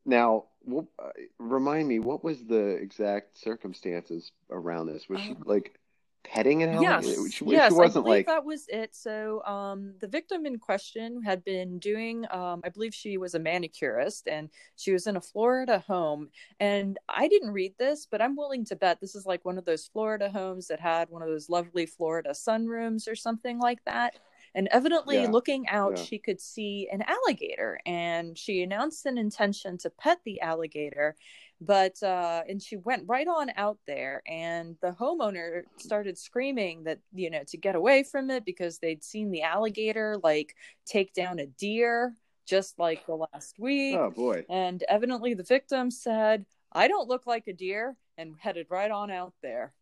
now, 0.05 0.45
wh- 0.71 0.89
uh, 0.99 1.11
remind 1.39 1.89
me, 1.89 1.99
what 1.99 2.23
was 2.25 2.45
the 2.45 2.77
exact 2.77 3.39
circumstances 3.39 4.33
around 4.51 4.87
this? 4.87 5.09
Was 5.09 5.21
she 5.21 5.33
Um, 5.35 5.43
like 5.47 5.79
petting 6.23 6.63
an 6.63 6.81
Yes? 6.81 7.05
She, 7.05 7.45
yes, 7.47 7.73
she 7.73 7.75
wasn't 7.75 7.79
I 7.79 7.89
believe 7.89 8.05
like. 8.05 8.27
that 8.27 8.45
was 8.45 8.67
it. 8.69 8.95
So, 8.95 9.43
um, 9.45 9.95
the 10.01 10.07
victim 10.09 10.47
in 10.47 10.59
question 10.59 11.23
had 11.23 11.45
been 11.45 11.79
doing, 11.79 12.25
um, 12.31 12.61
I 12.65 12.69
believe 12.69 12.95
she 12.95 13.19
was 13.19 13.35
a 13.35 13.39
manicurist, 13.39 14.29
and 14.29 14.51
she 14.77 14.93
was 14.93 15.07
in 15.07 15.17
a 15.17 15.21
Florida 15.21 15.79
home. 15.87 16.29
And 16.61 16.99
I 17.09 17.29
didn't 17.29 17.51
read 17.51 17.75
this, 17.79 18.07
but 18.11 18.23
I'm 18.23 18.37
willing 18.37 18.65
to 18.67 18.77
bet 18.77 19.01
this 19.01 19.15
is 19.15 19.27
like 19.27 19.45
one 19.45 19.59
of 19.59 19.65
those 19.65 19.87
Florida 19.87 20.31
homes 20.31 20.69
that 20.69 20.81
had 20.81 21.11
one 21.11 21.23
of 21.23 21.29
those 21.29 21.49
lovely 21.49 21.87
Florida 21.87 22.31
sunrooms 22.31 23.09
or 23.09 23.15
something 23.17 23.59
like 23.59 23.85
that. 23.85 24.15
And 24.55 24.67
evidently, 24.73 25.23
Yeah. 25.23 25.31
looking 25.31 25.69
out, 25.69 25.97
Yeah. 25.97 26.05
she 26.05 26.19
could 26.19 26.41
see 26.41 26.89
an 26.91 27.03
alligator, 27.03 27.81
and 27.87 28.37
she 28.37 28.63
announced 28.63 29.07
an 29.07 29.17
intention 29.17 29.79
to 29.79 29.91
pet 29.91 30.19
the 30.25 30.41
alligator. 30.41 31.17
But 31.61 32.03
uh, 32.03 32.43
and 32.49 32.63
she 32.63 32.77
went 32.77 33.05
right 33.07 33.29
on 33.29 33.51
out 33.57 33.79
there, 33.87 34.23
and 34.27 34.77
the 34.81 34.93
homeowner 34.93 35.63
started 35.77 36.17
screaming 36.17 36.85
that 36.85 37.01
you 37.13 37.29
know 37.29 37.43
to 37.49 37.57
get 37.59 37.75
away 37.75 38.03
from 38.03 38.31
it 38.31 38.45
because 38.47 38.79
they'd 38.79 39.05
seen 39.05 39.31
the 39.31 39.43
alligator 39.43 40.17
like 40.23 40.57
take 40.87 41.13
down 41.13 41.39
a 41.39 41.47
deer 41.47 42.15
just 42.47 42.79
like 42.79 43.05
the 43.07 43.15
last 43.15 43.59
week. 43.59 43.97
Oh 43.97 44.11
boy. 44.11 44.45
And 44.49 44.83
evidently, 44.89 45.35
the 45.35 45.45
victim 45.45 45.91
said, 45.91 46.47
I 46.73 46.89
don't 46.89 47.09
look 47.09 47.27
like 47.27 47.47
a 47.47 47.53
deer, 47.53 47.97
and 48.17 48.35
headed 48.39 48.67
right 48.71 48.91
on 48.91 49.11
out 49.11 49.35
there. 49.43 49.75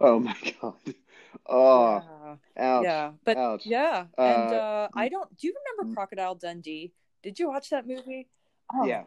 Oh 0.00 0.18
my 0.18 0.36
god. 0.60 0.94
Oh, 1.48 2.02
yeah. 2.56 2.64
ouch. 2.64 2.84
yeah. 2.84 3.12
But 3.24 3.36
ouch. 3.36 3.66
yeah. 3.66 4.06
And 4.18 4.52
Uh, 4.52 4.56
uh, 4.56 4.88
I 4.94 5.08
don't, 5.08 5.36
do 5.36 5.46
you 5.46 5.54
remember 5.78 5.94
Crocodile 5.94 6.34
Dundee? 6.34 6.92
Did 7.22 7.38
you 7.38 7.48
watch 7.48 7.70
that 7.70 7.86
movie? 7.86 8.28
Oh, 8.74 8.84
Yeah. 8.84 9.04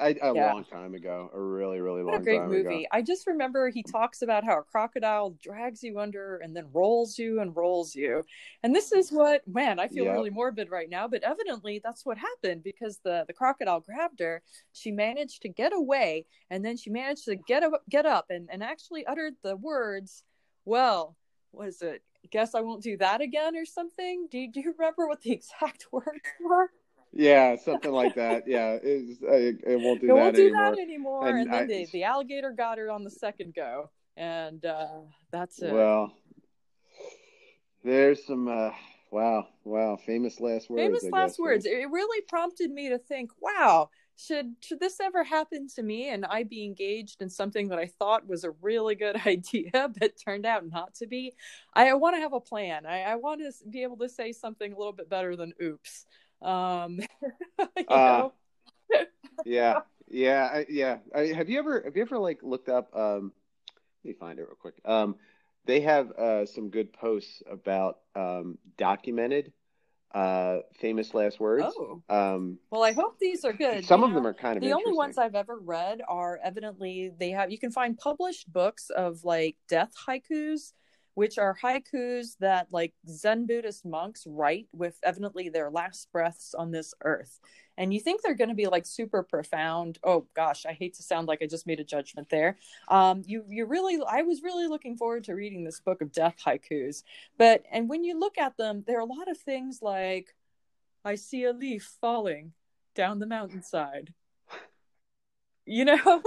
I, 0.00 0.16
a 0.22 0.32
Yeah. 0.32 0.52
long 0.52 0.64
time 0.64 0.94
ago. 0.94 1.30
A 1.34 1.40
really, 1.40 1.80
really 1.80 2.02
long 2.02 2.12
time 2.12 2.22
ago. 2.22 2.22
What 2.22 2.22
a 2.22 2.24
great 2.24 2.38
time 2.38 2.48
movie. 2.50 2.84
ago. 2.84 2.88
I 2.92 3.02
just 3.02 3.26
remember 3.26 3.68
he 3.68 3.82
talks 3.82 4.22
about 4.22 4.44
how 4.44 4.58
a 4.58 4.62
crocodile 4.62 5.30
drags 5.42 5.82
you 5.82 5.98
under 5.98 6.36
and 6.36 6.54
then 6.54 6.66
rolls 6.72 7.18
you 7.18 7.40
and 7.40 7.54
rolls 7.56 7.94
you. 7.94 8.24
And 8.62 8.74
this 8.74 8.92
is 8.92 9.10
what, 9.10 9.46
man, 9.48 9.78
I 9.80 9.88
feel 9.88 10.04
Yeah. 10.04 10.12
really 10.12 10.30
morbid 10.30 10.70
right 10.70 10.88
now, 10.88 11.08
but 11.08 11.22
evidently 11.24 11.80
that's 11.82 12.06
what 12.06 12.16
happened 12.18 12.62
because 12.62 13.00
the, 13.04 13.24
the 13.26 13.32
crocodile 13.32 13.80
grabbed 13.80 14.20
her. 14.20 14.42
She 14.72 14.92
managed 14.92 15.42
to 15.42 15.48
get 15.48 15.72
away 15.74 16.26
and 16.50 16.64
then 16.64 16.76
she 16.76 16.90
managed 16.90 17.24
to 17.24 17.36
get 17.36 17.62
up, 17.62 17.82
get 17.90 18.06
up 18.06 18.26
and, 18.30 18.48
and 18.52 18.62
actually 18.62 19.04
uttered 19.06 19.34
the 19.42 19.56
words, 19.56 20.24
well, 20.64 21.16
was 21.52 21.82
it? 21.82 22.02
Guess 22.30 22.54
I 22.54 22.60
won't 22.60 22.82
do 22.82 22.96
that 22.98 23.20
again 23.20 23.56
or 23.56 23.64
something. 23.64 24.28
Do 24.30 24.46
do 24.48 24.60
you 24.60 24.74
remember 24.76 25.06
what 25.08 25.22
the 25.22 25.32
exact 25.38 25.86
words 25.90 26.20
were? 26.40 26.70
Yeah, 27.12 27.56
something 27.56 27.90
like 27.92 28.14
that. 28.16 28.46
Yeah, 28.46 28.78
it's, 28.82 29.22
I, 29.22 29.72
I 29.72 29.76
won't 29.76 30.00
do 30.00 30.10
I 30.10 30.14
that 30.14 30.20
won't 30.20 30.36
do 30.36 30.42
anymore. 30.42 30.70
that 30.76 30.78
anymore. 30.80 31.28
And 31.28 31.38
And, 31.38 31.50
then 31.52 31.62
I- 31.62 31.66
the, 31.66 31.86
the 31.92 32.04
alligator 32.04 32.52
got 32.52 32.78
her 32.78 32.90
on 32.90 33.04
the 33.04 33.10
second 33.10 33.54
go. 33.54 33.90
And 34.16 34.64
uh, 34.64 34.88
that's 35.30 35.62
it. 35.62 35.72
Well, 35.72 36.12
there's 37.84 38.24
some. 38.26 38.48
Uh, 38.48 38.70
wow, 39.10 39.46
wow, 39.64 39.96
famous 39.96 40.40
last 40.40 40.68
words. 40.68 40.82
Famous 40.82 41.04
I 41.04 41.08
last 41.08 41.30
guess, 41.32 41.38
words. 41.38 41.66
right? 41.66 41.82
It 41.82 41.90
really 41.90 42.20
prompted 42.28 42.70
me 42.70 42.88
to 42.88 42.98
think, 42.98 43.30
wow, 43.40 43.90
should 44.16 44.56
should 44.60 44.80
this 44.80 44.98
ever 45.00 45.22
happen 45.22 45.68
to 45.76 45.82
me 45.82 46.08
and 46.10 46.26
I 46.26 46.42
be 46.42 46.64
engaged 46.64 47.22
in 47.22 47.30
something 47.30 47.68
that 47.68 47.78
I 47.78 47.86
thought 47.86 48.26
was 48.26 48.42
a 48.42 48.50
really 48.60 48.96
good 48.96 49.16
idea 49.26 49.70
but 49.98 50.12
turned 50.22 50.44
out 50.44 50.68
not 50.68 50.94
to 50.96 51.06
be? 51.06 51.34
I, 51.74 51.90
I 51.90 51.94
want 51.94 52.16
to 52.16 52.20
have 52.20 52.32
a 52.32 52.40
plan. 52.40 52.86
I, 52.86 53.02
I 53.02 53.14
want 53.14 53.40
to 53.40 53.52
be 53.70 53.84
able 53.84 53.98
to 53.98 54.08
say 54.08 54.32
something 54.32 54.72
a 54.72 54.76
little 54.76 54.92
bit 54.92 55.08
better 55.08 55.36
than 55.36 55.52
oops. 55.62 56.06
Um, 56.42 57.00
you 57.76 57.84
Uh, 57.88 58.28
know? 58.90 59.02
yeah, 59.44 59.80
yeah, 60.08 60.48
I, 60.52 60.66
yeah. 60.68 60.98
I, 61.14 61.26
have 61.26 61.48
you 61.48 61.58
ever 61.58 61.82
have 61.84 61.96
you 61.96 62.02
ever 62.02 62.18
like 62.18 62.42
looked 62.42 62.68
up? 62.68 62.94
Um, 62.94 63.32
let 64.04 64.10
me 64.10 64.12
find 64.14 64.38
it 64.38 64.42
real 64.42 64.56
quick. 64.58 64.80
Um, 64.84 65.16
they 65.64 65.80
have 65.80 66.10
uh, 66.12 66.46
some 66.46 66.70
good 66.70 66.92
posts 66.92 67.42
about 67.50 67.98
um, 68.14 68.58
documented 68.76 69.52
uh, 70.14 70.58
famous 70.80 71.12
last 71.14 71.38
words. 71.38 71.66
Oh. 71.68 72.02
Um, 72.08 72.58
Well, 72.70 72.82
I 72.82 72.92
hope 72.92 73.18
these 73.18 73.44
are 73.44 73.52
good. 73.52 73.84
some 73.84 74.00
you 74.00 74.06
of 74.08 74.14
them 74.14 74.26
are 74.26 74.34
kind 74.34 74.56
of 74.56 74.62
the 74.62 74.72
only 74.72 74.92
ones 74.92 75.18
I've 75.18 75.34
ever 75.34 75.58
read 75.58 76.00
are 76.06 76.40
evidently 76.42 77.10
they 77.18 77.30
have 77.30 77.50
you 77.50 77.58
can 77.58 77.70
find 77.70 77.96
published 77.98 78.50
books 78.50 78.90
of 78.90 79.24
like 79.24 79.56
death 79.68 79.92
haikus, 80.08 80.72
which 81.18 81.36
are 81.36 81.58
haikus 81.60 82.36
that 82.38 82.68
like 82.70 82.94
Zen 83.08 83.44
Buddhist 83.44 83.84
monks 83.84 84.24
write 84.24 84.68
with 84.72 85.00
evidently 85.02 85.48
their 85.48 85.68
last 85.68 86.12
breaths 86.12 86.54
on 86.54 86.70
this 86.70 86.94
earth. 87.02 87.40
And 87.76 87.92
you 87.92 87.98
think 87.98 88.22
they're 88.22 88.36
going 88.36 88.50
to 88.50 88.54
be 88.54 88.68
like 88.68 88.86
super 88.86 89.24
profound. 89.24 89.98
Oh 90.04 90.28
gosh, 90.36 90.64
I 90.64 90.74
hate 90.74 90.94
to 90.94 91.02
sound 91.02 91.26
like 91.26 91.42
I 91.42 91.46
just 91.46 91.66
made 91.66 91.80
a 91.80 91.84
judgment 91.84 92.28
there. 92.28 92.56
Um, 92.86 93.24
you 93.26 93.44
you 93.48 93.66
really 93.66 93.98
I 94.08 94.22
was 94.22 94.44
really 94.44 94.68
looking 94.68 94.96
forward 94.96 95.24
to 95.24 95.34
reading 95.34 95.64
this 95.64 95.80
book 95.80 96.02
of 96.02 96.12
death 96.12 96.36
haikus. 96.46 97.02
But 97.36 97.64
and 97.72 97.88
when 97.88 98.04
you 98.04 98.16
look 98.16 98.38
at 98.38 98.56
them, 98.56 98.84
there 98.86 98.98
are 98.98 99.00
a 99.00 99.04
lot 99.04 99.28
of 99.28 99.38
things 99.38 99.80
like 99.82 100.36
I 101.04 101.16
see 101.16 101.42
a 101.42 101.52
leaf 101.52 101.96
falling 102.00 102.52
down 102.94 103.18
the 103.18 103.26
mountainside. 103.26 104.14
You 105.70 105.84
know, 105.84 106.22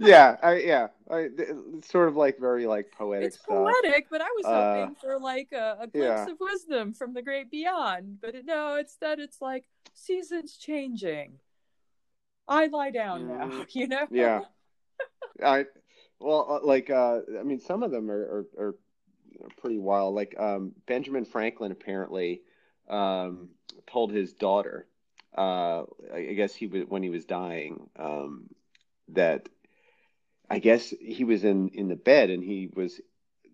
yeah, 0.00 0.36
I, 0.42 0.56
yeah. 0.58 0.88
I, 1.10 1.28
it's 1.38 1.88
sort 1.90 2.08
of 2.08 2.16
like 2.16 2.38
very 2.38 2.66
like 2.66 2.90
poetic 2.92 3.32
it's 3.32 3.38
stuff. 3.38 3.78
poetic, 3.84 4.08
but 4.10 4.20
I 4.20 4.28
was 4.36 4.44
Uh, 4.44 4.52
hoping 4.52 4.94
for 4.94 5.18
like 5.18 5.52
a, 5.52 5.78
a 5.80 5.86
glimpse 5.86 6.26
yeah. 6.26 6.26
of 6.26 6.36
wisdom 6.38 6.92
from 6.92 7.14
the 7.14 7.22
great 7.22 7.50
beyond. 7.50 8.18
But 8.20 8.34
it, 8.34 8.44
no, 8.44 8.76
instead 8.76 9.20
it's 9.20 9.40
like 9.40 9.64
seasons 9.94 10.56
changing. 10.56 11.38
I 12.48 12.66
lie 12.66 12.90
down 12.90 13.26
now, 13.26 13.48
Mhm. 13.48 13.66
you 13.74 13.88
know? 13.88 14.08
Yeah. 14.10 14.44
I 15.42 15.66
well, 16.18 16.46
uh, 16.62 16.66
like 16.66 16.90
uh, 16.90 17.20
I 17.38 17.42
mean, 17.42 17.60
some 17.60 17.82
of 17.82 17.90
them 17.90 18.10
are 18.10 18.46
are, 18.58 18.66
are 18.68 18.74
pretty 19.58 19.78
wild. 19.78 20.14
Like 20.14 20.38
um, 20.38 20.72
Benjamin 20.86 21.24
Franklin 21.24 21.72
apparently 21.72 22.42
um, 22.88 23.50
told 23.86 24.12
his 24.12 24.32
daughter, 24.32 24.86
uh, 25.36 25.84
I 26.12 26.32
guess 26.34 26.54
he 26.54 26.66
was 26.66 26.84
when 26.88 27.02
he 27.02 27.10
was 27.10 27.24
dying, 27.24 27.88
um, 27.96 28.48
that 29.08 29.48
I 30.48 30.58
guess 30.58 30.90
he 30.90 31.24
was 31.24 31.44
in 31.44 31.70
in 31.70 31.88
the 31.88 31.96
bed 31.96 32.30
and 32.30 32.42
he 32.42 32.68
was 32.72 33.00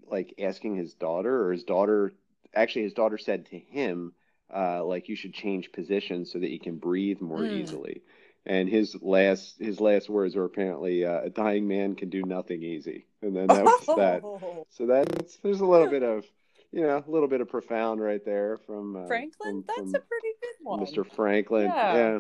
like 0.06 0.34
asking 0.38 0.76
his 0.76 0.94
daughter, 0.94 1.46
or 1.46 1.52
his 1.52 1.64
daughter 1.64 2.12
actually 2.54 2.82
his 2.82 2.92
daughter 2.94 3.18
said 3.18 3.46
to 3.46 3.58
him, 3.58 4.12
uh, 4.54 4.84
like 4.84 5.08
you 5.08 5.16
should 5.16 5.32
change 5.34 5.72
positions 5.72 6.30
so 6.30 6.38
that 6.38 6.50
you 6.50 6.60
can 6.60 6.76
breathe 6.76 7.20
more 7.20 7.40
Mm. 7.40 7.52
easily. 7.52 8.02
And 8.44 8.68
his 8.68 9.00
last 9.00 9.58
his 9.58 9.80
last 9.80 10.10
words 10.10 10.34
were 10.34 10.44
apparently, 10.44 11.04
uh, 11.04 11.22
"A 11.22 11.30
dying 11.30 11.66
man 11.68 11.94
can 11.94 12.10
do 12.10 12.22
nothing 12.22 12.62
easy," 12.62 13.06
and 13.22 13.34
then 13.36 13.46
that 13.48 13.64
was 13.64 13.86
that. 13.96 14.22
So 14.70 14.86
that's 14.86 15.36
there's 15.38 15.60
a 15.60 15.66
little 15.66 15.86
bit 15.86 16.02
of, 16.02 16.24
you 16.72 16.80
know, 16.82 17.04
a 17.06 17.10
little 17.10 17.28
bit 17.28 17.40
of 17.40 17.48
profound 17.48 18.00
right 18.00 18.24
there 18.24 18.56
from 18.66 18.96
uh, 18.96 19.06
Franklin, 19.06 19.62
from- 19.62 19.64
that's 19.66 19.78
from 19.78 19.94
a 19.94 20.00
pretty 20.00 20.28
good 20.40 20.54
one. 20.62 20.80
Mr. 20.80 21.06
Franklin. 21.14 21.64
Yeah. 21.64 21.94
Yeah, 21.94 22.18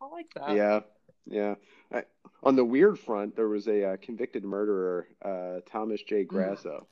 I 0.00 0.06
like 0.06 0.26
that. 0.34 0.50
yeah, 0.56 0.80
yeah. 1.26 1.54
I, 1.92 2.04
on 2.42 2.56
the 2.56 2.64
weird 2.64 2.98
front, 2.98 3.36
there 3.36 3.48
was 3.48 3.66
a 3.66 3.92
uh, 3.92 3.96
convicted 4.00 4.44
murderer, 4.44 5.06
uh, 5.22 5.60
Thomas 5.70 6.00
J. 6.02 6.24
Grasso, 6.24 6.86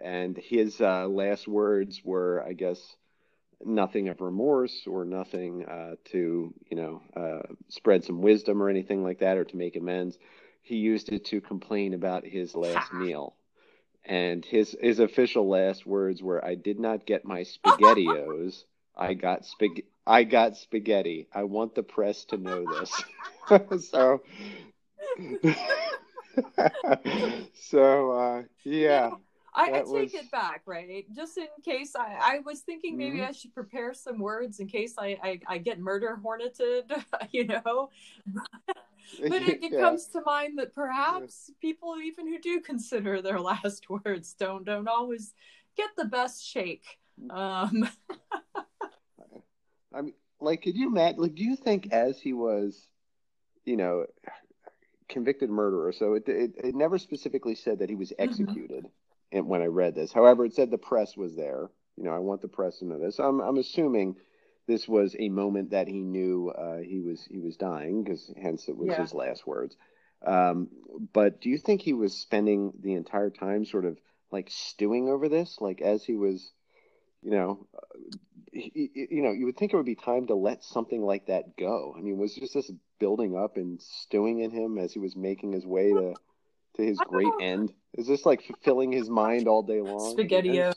and 0.00 0.36
his 0.36 0.80
uh, 0.80 1.06
last 1.08 1.48
words 1.48 2.00
were, 2.04 2.42
I 2.46 2.52
guess, 2.52 2.80
nothing 3.64 4.08
of 4.08 4.20
remorse 4.20 4.86
or 4.86 5.04
nothing 5.04 5.64
uh, 5.66 5.96
to, 6.12 6.54
you 6.70 6.76
know, 6.76 7.02
uh, 7.16 7.52
spread 7.68 8.04
some 8.04 8.22
wisdom 8.22 8.62
or 8.62 8.68
anything 8.68 9.02
like 9.02 9.18
that, 9.18 9.36
or 9.36 9.44
to 9.44 9.56
make 9.56 9.74
amends. 9.76 10.16
He 10.62 10.76
used 10.76 11.10
it 11.12 11.24
to 11.26 11.40
complain 11.40 11.92
about 11.94 12.24
his 12.24 12.54
last 12.54 12.92
meal. 12.92 13.34
And 14.08 14.44
his 14.44 14.76
his 14.80 15.00
official 15.00 15.48
last 15.48 15.86
words 15.86 16.22
were, 16.22 16.42
"I 16.44 16.54
did 16.54 16.78
not 16.80 17.04
get 17.06 17.24
my 17.26 17.42
spaghettios. 17.42 18.64
I 18.96 19.12
got 19.14 19.42
spag 19.42 19.84
I 20.06 20.24
got 20.24 20.56
spaghetti. 20.56 21.28
I 21.32 21.44
want 21.44 21.74
the 21.74 21.82
press 21.82 22.24
to 22.26 22.38
know 22.38 22.64
this." 22.66 23.02
so, 23.90 24.22
so 27.54 28.12
uh, 28.12 28.42
yeah, 28.64 29.10
I, 29.54 29.64
I 29.64 29.70
take 29.80 29.86
was- 29.86 30.14
it 30.14 30.30
back, 30.30 30.62
right? 30.66 31.06
Just 31.14 31.36
in 31.38 31.46
case 31.64 31.96
I, 31.96 32.16
I 32.20 32.38
was 32.44 32.60
thinking 32.60 32.96
maybe 32.96 33.18
Mhm. 33.18 33.28
I 33.28 33.32
should 33.32 33.54
prepare 33.54 33.94
some 33.94 34.18
words 34.18 34.60
in 34.60 34.66
case 34.68 34.94
I, 34.98 35.18
I, 35.22 35.40
I 35.46 35.58
get 35.58 35.78
murder 35.80 36.18
horneted, 36.22 36.90
you 37.32 37.46
know? 37.46 37.90
But 39.22 39.42
it, 39.42 39.64
it 39.64 39.72
Yeah. 39.72 39.80
comes 39.80 40.06
to 40.08 40.20
mind 40.20 40.58
that 40.58 40.74
perhaps 40.74 41.50
people 41.62 41.96
even 41.98 42.28
who 42.28 42.38
do 42.38 42.60
consider 42.60 43.22
their 43.22 43.40
last 43.50 43.88
words 43.88 44.34
don't 44.34 44.64
don't 44.64 44.86
always 44.86 45.32
get 45.76 45.90
the 45.96 46.04
best 46.04 46.44
shake. 46.46 46.84
Um 47.30 47.88
I 49.94 50.02
mean, 50.02 50.14
like, 50.40 50.62
could 50.62 50.76
you 50.76 50.88
imagine? 50.88 51.22
Like, 51.22 51.34
do 51.34 51.42
you 51.42 51.56
think 51.56 51.90
as 51.92 52.20
he 52.20 52.34
was, 52.34 52.86
you 53.64 53.76
know, 53.78 54.04
convicted 55.08 55.48
murderer? 55.48 55.92
So 55.92 56.14
it 56.14 56.28
it, 56.28 56.52
it 56.62 56.74
never 56.74 56.98
specifically 56.98 57.54
said 57.54 57.78
that 57.78 57.88
he 57.88 57.96
was 57.96 58.12
executed. 58.18 58.86
And 59.32 59.46
when 59.46 59.62
I 59.62 59.66
read 59.66 59.94
this, 59.94 60.12
however, 60.12 60.44
it 60.44 60.54
said 60.54 60.70
the 60.70 60.78
press 60.78 61.16
was 61.16 61.34
there. 61.36 61.68
You 61.96 62.04
know, 62.04 62.12
I 62.12 62.18
want 62.18 62.40
the 62.40 62.48
press 62.48 62.78
to 62.78 62.86
know 62.86 62.98
this. 62.98 63.18
I'm 63.18 63.40
I'm 63.40 63.58
assuming 63.58 64.16
this 64.66 64.86
was 64.86 65.16
a 65.18 65.28
moment 65.28 65.70
that 65.70 65.88
he 65.88 66.00
knew 66.02 66.50
uh, 66.50 66.78
he 66.78 67.00
was 67.00 67.26
he 67.30 67.38
was 67.38 67.56
dying, 67.56 68.04
because 68.04 68.32
hence 68.40 68.68
it 68.68 68.76
was 68.76 68.88
Yeah. 68.88 69.02
his 69.02 69.14
last 69.14 69.46
words. 69.46 69.76
Um, 70.24 70.68
but 71.12 71.40
do 71.40 71.48
you 71.48 71.58
think 71.58 71.80
he 71.80 71.92
was 71.92 72.14
spending 72.14 72.72
the 72.80 72.94
entire 72.94 73.30
time 73.30 73.64
sort 73.64 73.84
of 73.84 73.98
like 74.30 74.50
stewing 74.50 75.08
over 75.08 75.28
this, 75.28 75.58
like 75.60 75.80
as 75.80 76.04
he 76.04 76.14
was, 76.16 76.52
you 77.22 77.30
know, 77.30 77.66
you, 78.52 78.88
you 78.94 79.22
know, 79.22 79.32
you 79.32 79.46
would 79.46 79.56
think 79.56 79.72
it 79.72 79.76
would 79.76 79.86
be 79.86 79.94
time 79.94 80.26
to 80.26 80.34
let 80.34 80.64
something 80.64 81.02
like 81.02 81.26
that 81.26 81.56
go. 81.56 81.94
I 81.96 82.00
mean, 82.00 82.18
was 82.18 82.34
just 82.34 82.54
this 82.54 82.70
building 82.98 83.36
up 83.36 83.56
and 83.56 83.80
stewing 83.80 84.40
in 84.40 84.50
him 84.50 84.78
as 84.78 84.92
he 84.92 84.98
was 84.98 85.16
making 85.16 85.52
his 85.52 85.66
way 85.66 85.92
to 85.92 86.14
to 86.76 86.82
his 86.82 86.98
great 86.98 87.32
end? 87.40 87.72
Is 87.94 88.06
this 88.06 88.26
like 88.26 88.44
filling 88.62 88.92
his 88.92 89.08
mind 89.10 89.48
all 89.48 89.62
day 89.62 89.80
long? 89.80 90.16
spaghettios. 90.16 90.74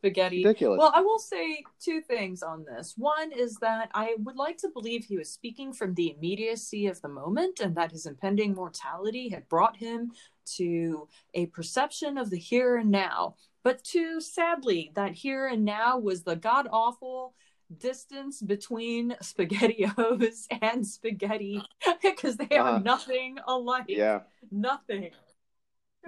spaghetti. 0.00 0.44
Ridiculous. 0.44 0.78
Well, 0.78 0.92
I 0.94 1.00
will 1.00 1.18
say 1.18 1.62
two 1.80 2.00
things 2.00 2.42
on 2.42 2.64
this. 2.64 2.94
One 2.96 3.32
is 3.32 3.56
that 3.56 3.90
I 3.94 4.14
would 4.18 4.36
like 4.36 4.56
to 4.58 4.68
believe 4.68 5.04
he 5.04 5.16
was 5.18 5.30
speaking 5.30 5.72
from 5.72 5.94
the 5.94 6.14
immediacy 6.16 6.86
of 6.86 7.00
the 7.00 7.08
moment 7.08 7.60
and 7.60 7.74
that 7.76 7.92
his 7.92 8.06
impending 8.06 8.54
mortality 8.54 9.28
had 9.28 9.48
brought 9.48 9.76
him 9.76 10.12
to 10.56 11.08
a 11.34 11.46
perception 11.46 12.16
of 12.18 12.30
the 12.30 12.38
here 12.38 12.76
and 12.76 12.90
now. 12.90 13.36
But 13.64 13.82
two, 13.84 14.20
sadly, 14.20 14.92
that 14.94 15.12
here 15.12 15.46
and 15.46 15.64
now 15.64 15.98
was 15.98 16.22
the 16.22 16.36
god 16.36 16.68
awful 16.70 17.34
distance 17.78 18.40
between 18.40 19.14
spaghettios 19.22 20.46
and 20.62 20.86
spaghetti 20.86 21.62
because 22.02 22.36
they 22.36 22.56
are 22.56 22.68
Uh-huh. 22.68 22.78
nothing 22.78 23.38
alike. 23.46 23.84
yeah. 23.88 24.20
Nothing. 24.50 25.10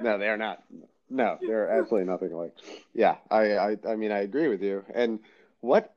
No, 0.02 0.18
they're 0.18 0.36
not. 0.36 0.62
No, 1.08 1.38
they're 1.40 1.68
absolutely 1.68 2.08
nothing 2.08 2.32
like. 2.32 2.52
Yeah, 2.94 3.16
I, 3.30 3.56
I, 3.56 3.76
I 3.88 3.96
mean, 3.96 4.12
I 4.12 4.20
agree 4.20 4.48
with 4.48 4.62
you. 4.62 4.84
And 4.94 5.20
what? 5.60 5.94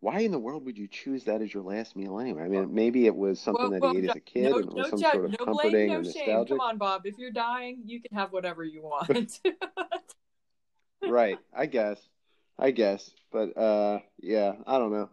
Why 0.00 0.20
in 0.20 0.32
the 0.32 0.38
world 0.38 0.64
would 0.64 0.78
you 0.78 0.88
choose 0.88 1.24
that 1.24 1.42
as 1.42 1.52
your 1.52 1.62
last 1.62 1.94
meal 1.94 2.18
anyway? 2.18 2.44
I 2.44 2.48
mean, 2.48 2.74
maybe 2.74 3.04
it 3.04 3.14
was 3.14 3.38
something 3.38 3.64
Well, 3.64 3.70
that 3.72 3.82
well, 3.82 3.92
he 3.92 3.98
ate 3.98 4.08
as 4.08 4.16
a 4.16 4.20
kid, 4.20 4.50
no, 4.50 4.56
and 4.56 4.68
it 4.68 4.74
was 4.74 4.76
no 4.76 4.90
some 4.90 5.00
judge, 5.00 5.12
sort 5.12 5.24
of 5.26 5.30
no 5.32 5.36
blame, 5.44 5.46
comforting 5.46 5.88
no 5.88 5.96
and 5.96 6.04
shame. 6.06 6.26
nostalgic. 6.26 6.48
Come 6.48 6.60
on, 6.60 6.78
Bob. 6.78 7.02
If 7.04 7.18
you're 7.18 7.30
dying, 7.30 7.82
you 7.84 8.00
can 8.00 8.16
have 8.16 8.32
whatever 8.32 8.64
you 8.64 8.82
want. 8.82 9.40
Right, 11.02 11.38
I 11.54 11.66
guess, 11.66 11.98
I 12.58 12.70
guess, 12.70 13.10
but 13.32 13.56
uh, 13.56 14.00
yeah, 14.20 14.52
I 14.66 14.78
don't 14.78 14.92
know. 14.92 15.10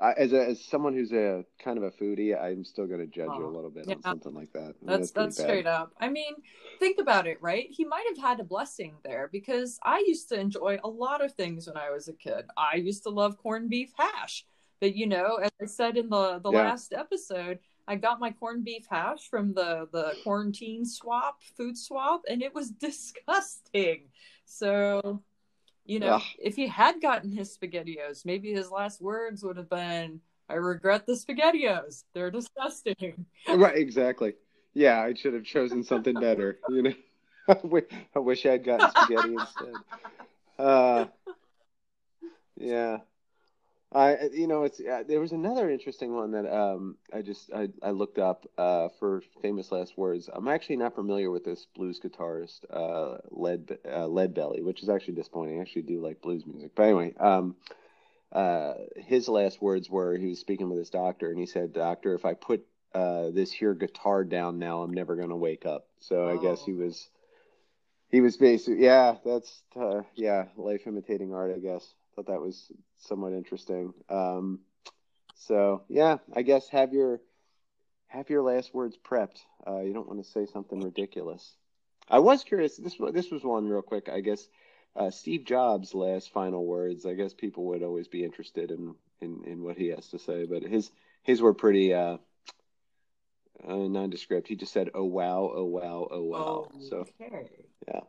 I, 0.00 0.12
as 0.12 0.32
a, 0.32 0.46
as 0.48 0.64
someone 0.64 0.94
who's 0.94 1.12
a 1.12 1.44
kind 1.62 1.78
of 1.78 1.84
a 1.84 1.90
foodie, 1.90 2.38
I'm 2.40 2.64
still 2.64 2.86
going 2.86 3.00
to 3.00 3.06
judge 3.06 3.36
you 3.36 3.44
Oh, 3.44 3.48
a 3.48 3.54
little 3.54 3.70
bit 3.70 3.88
yeah. 3.88 3.94
on 3.94 4.02
something 4.02 4.34
like 4.34 4.52
that. 4.52 4.74
I 4.82 4.86
mean, 4.86 5.00
That's 5.00 5.12
pretty 5.12 5.30
that's 5.30 5.38
straight 5.38 5.66
up. 5.66 5.92
I 6.00 6.08
mean, 6.08 6.34
think 6.78 6.98
about 6.98 7.26
it, 7.26 7.38
right? 7.42 7.66
He 7.70 7.84
might 7.84 8.06
have 8.08 8.18
had 8.18 8.40
a 8.40 8.44
blessing 8.44 8.94
there 9.04 9.28
because 9.32 9.78
I 9.84 10.04
used 10.06 10.28
to 10.30 10.40
enjoy 10.40 10.78
a 10.82 10.88
lot 10.88 11.22
of 11.24 11.34
things 11.34 11.66
when 11.66 11.76
I 11.76 11.90
was 11.90 12.08
a 12.08 12.14
kid. 12.14 12.46
I 12.56 12.76
used 12.76 13.02
to 13.04 13.10
love 13.10 13.36
corned 13.38 13.70
beef 13.70 13.92
hash. 13.96 14.46
But 14.80 14.94
you 14.96 15.06
know, 15.06 15.36
as 15.36 15.50
I 15.60 15.66
said 15.66 15.96
in 15.96 16.08
the 16.08 16.38
the 16.38 16.50
Yeah. 16.50 16.52
last 16.52 16.92
episode, 16.92 17.58
I 17.88 17.96
got 17.96 18.20
my 18.20 18.30
corned 18.30 18.64
beef 18.64 18.86
hash 18.88 19.28
from 19.28 19.52
the 19.54 19.88
the 19.92 20.16
quarantine 20.22 20.84
swap, 20.86 21.42
food 21.56 21.76
swap, 21.76 22.22
and 22.28 22.42
it 22.42 22.54
was 22.54 22.70
disgusting. 22.88 24.08
So, 24.46 25.22
you 25.88 25.98
know, 25.98 26.16
Ugh. 26.16 26.22
if 26.38 26.54
he 26.54 26.68
had 26.68 27.00
gotten 27.00 27.32
his 27.32 27.56
spaghettios, 27.56 28.26
maybe 28.26 28.52
his 28.52 28.70
last 28.70 29.00
words 29.00 29.42
would 29.42 29.56
have 29.56 29.70
been, 29.70 30.20
"I 30.48 30.54
regret 30.54 31.06
the 31.06 31.14
spaghettios. 31.14 32.04
They're 32.12 32.30
disgusting." 32.30 33.26
Right, 33.48 33.78
exactly. 33.78 34.34
Yeah, 34.74 35.00
I 35.00 35.14
should 35.14 35.32
have 35.32 35.44
chosen 35.44 35.82
something 35.82 36.20
better. 36.20 36.58
You 36.68 36.82
know, 36.82 36.94
I 38.14 38.18
wish 38.18 38.44
I'd 38.44 38.62
gotten 38.62 38.90
spaghetti 38.90 39.34
instead. 39.34 39.78
Uh, 40.58 41.06
yeah, 42.56 42.98
I 43.92 44.28
you 44.32 44.46
know 44.46 44.64
it's 44.64 44.80
uh, 44.80 45.02
there 45.08 45.20
was 45.20 45.32
another 45.32 45.70
interesting 45.70 46.14
one 46.14 46.32
that 46.32 46.46
um 46.46 46.96
I 47.12 47.22
just 47.22 47.50
I, 47.52 47.68
I 47.82 47.90
looked 47.90 48.18
up 48.18 48.46
uh 48.58 48.88
for 48.98 49.22
famous 49.42 49.72
last 49.72 49.96
words. 49.96 50.28
I'm 50.32 50.48
actually 50.48 50.76
not 50.76 50.94
familiar 50.94 51.30
with 51.30 51.44
this 51.44 51.66
blues 51.74 51.98
guitarist 52.00 52.60
uh 52.70 53.18
Lead 53.30 53.78
uh, 53.90 54.06
Lead 54.06 54.34
Belly, 54.34 54.62
which 54.62 54.82
is 54.82 54.88
actually 54.90 55.14
disappointing. 55.14 55.58
I 55.58 55.62
actually 55.62 55.82
do 55.82 56.00
like 56.00 56.20
blues 56.20 56.44
music, 56.46 56.72
but 56.74 56.84
anyway, 56.84 57.14
um. 57.18 57.56
Uh, 58.30 58.74
his 58.96 59.26
last 59.28 59.62
words 59.62 59.88
were 59.88 60.14
he 60.16 60.26
was 60.26 60.38
speaking 60.38 60.68
with 60.68 60.78
his 60.78 60.90
doctor, 60.90 61.30
and 61.30 61.38
he 61.38 61.46
said, 61.46 61.72
"Doctor, 61.72 62.14
if 62.14 62.26
I 62.26 62.34
put 62.34 62.66
uh, 62.94 63.30
this 63.30 63.50
here 63.50 63.72
guitar 63.74 64.22
down 64.22 64.58
now, 64.58 64.82
I'm 64.82 64.92
never 64.92 65.16
gonna 65.16 65.36
wake 65.36 65.64
up." 65.64 65.86
So 66.00 66.28
I 66.28 66.36
guess 66.36 66.60
Oh. 66.62 66.66
he 66.66 66.72
was, 66.74 67.08
he 68.10 68.20
was 68.20 68.36
basically, 68.36 68.84
yeah, 68.84 69.16
that's, 69.24 69.62
uh, 69.76 70.02
yeah, 70.14 70.44
life 70.56 70.86
imitating 70.86 71.32
art. 71.32 71.54
I 71.54 71.58
guess 71.58 71.94
thought 72.18 72.32
that 72.32 72.40
was 72.40 72.72
somewhat 72.98 73.32
interesting. 73.32 73.94
Um, 74.08 74.60
so 75.36 75.82
yeah, 75.88 76.18
I 76.34 76.42
guess 76.42 76.68
have 76.70 76.92
your 76.92 77.20
have 78.08 78.28
your 78.28 78.42
last 78.42 78.74
words 78.74 78.96
prepped. 78.96 79.38
Uh, 79.66 79.80
you 79.80 79.92
don't 79.92 80.08
want 80.08 80.24
to 80.24 80.30
say 80.30 80.46
something 80.46 80.80
ridiculous. 80.80 81.54
I 82.08 82.18
was 82.18 82.42
curious. 82.42 82.76
This 82.76 82.98
was 82.98 83.12
this 83.12 83.30
was 83.30 83.44
one 83.44 83.68
real 83.68 83.82
quick. 83.82 84.08
I 84.08 84.20
guess 84.20 84.48
uh, 84.96 85.10
Steve 85.10 85.44
Jobs' 85.44 85.94
last 85.94 86.32
final 86.32 86.66
words. 86.66 87.06
I 87.06 87.14
guess 87.14 87.34
people 87.34 87.66
would 87.66 87.84
always 87.84 88.08
be 88.08 88.24
interested 88.24 88.72
in 88.72 88.96
in, 89.20 89.44
in 89.44 89.62
what 89.62 89.76
he 89.76 89.88
has 89.88 90.08
to 90.08 90.18
say, 90.18 90.44
but 90.44 90.62
his 90.62 90.90
his 91.22 91.40
were 91.40 91.54
pretty 91.54 91.94
uh, 91.94 92.16
uh, 93.66 93.76
nondescript. 93.76 94.48
He 94.48 94.56
just 94.56 94.72
said, 94.72 94.90
"Oh 94.92 95.04
wow, 95.04 95.52
oh 95.54 95.64
wow, 95.66 96.08
oh 96.10 96.24
wow." 96.24 96.70
So 96.88 97.06
yeah, 97.86 98.00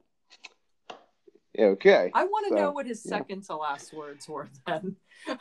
okay. 1.58 2.14
I 2.14 2.24
want 2.26 2.48
to 2.48 2.54
So, 2.56 2.56
know 2.56 2.72
what 2.72 2.88
his 2.88 3.04
yeah. 3.04 3.24
second 3.24 3.44
to 3.46 3.56
last 3.56 3.94
words 3.94 4.28
were 4.28 4.50
then. 4.66 4.98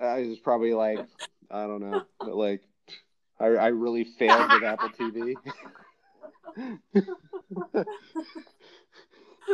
Uh, 0.00 0.04
I 0.04 0.26
was 0.26 0.38
probably 0.40 0.74
like 0.74 1.06
I 1.50 1.66
don't 1.66 1.80
know, 1.80 2.06
but 2.24 2.34
like 2.34 2.62
I 3.40 3.46
I 3.46 3.68
really 3.68 4.04
failed 4.04 4.50
with 4.52 4.64
Apple 4.64 4.90
TV. 4.90 5.38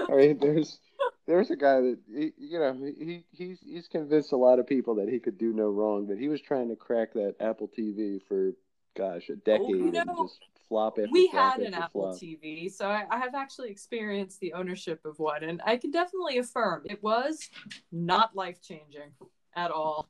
I 0.09 0.15
mean, 0.17 0.39
there's 0.39 0.81
there's 1.27 1.51
a 1.51 1.57
guy 1.57 1.81
that 1.81 1.99
he, 2.09 2.33
you 2.39 2.59
know 2.59 2.75
he 2.75 3.25
he's 3.33 3.61
he's 3.61 3.89
convinced 3.89 4.33
a 4.33 4.37
lot 4.37 4.59
of 4.59 4.67
people 4.67 4.97
that 4.97 5.09
he 5.09 5.19
could 5.21 5.39
do 5.39 5.53
no 5.53 5.69
wrong, 5.69 6.07
but 6.07 6.19
he 6.19 6.29
was 6.29 6.41
trying 6.41 6.69
to 6.69 6.77
crack 6.77 7.13
that 7.15 7.37
Apple 7.41 7.69
TV 7.69 8.21
for 8.29 8.53
gosh 8.97 9.29
a 9.29 9.37
decade 9.37 9.69
Oh, 9.69 9.75
you 9.75 9.93
and 9.93 10.15
just 10.17 10.41
flop 10.69 10.99
after 10.99 11.11
we 11.11 11.29
flop 11.31 11.55
had 11.59 11.67
an 11.67 11.75
after 11.75 11.85
Apple 11.85 12.03
flop. 12.13 12.17
TV, 12.17 12.71
so 12.73 12.89
I, 12.89 13.05
I 13.11 13.19
have 13.19 13.35
actually 13.35 13.71
experienced 13.71 14.41
the 14.41 14.53
ownership 14.53 15.05
of 15.05 15.19
one, 15.19 15.43
and 15.45 15.61
I 15.65 15.77
can 15.77 15.91
definitely 15.91 16.39
affirm 16.39 16.83
it 16.85 17.03
was 17.03 17.49
not 17.93 18.37
life 18.37 18.61
changing 18.63 19.13
at 19.57 19.71
all. 19.71 20.09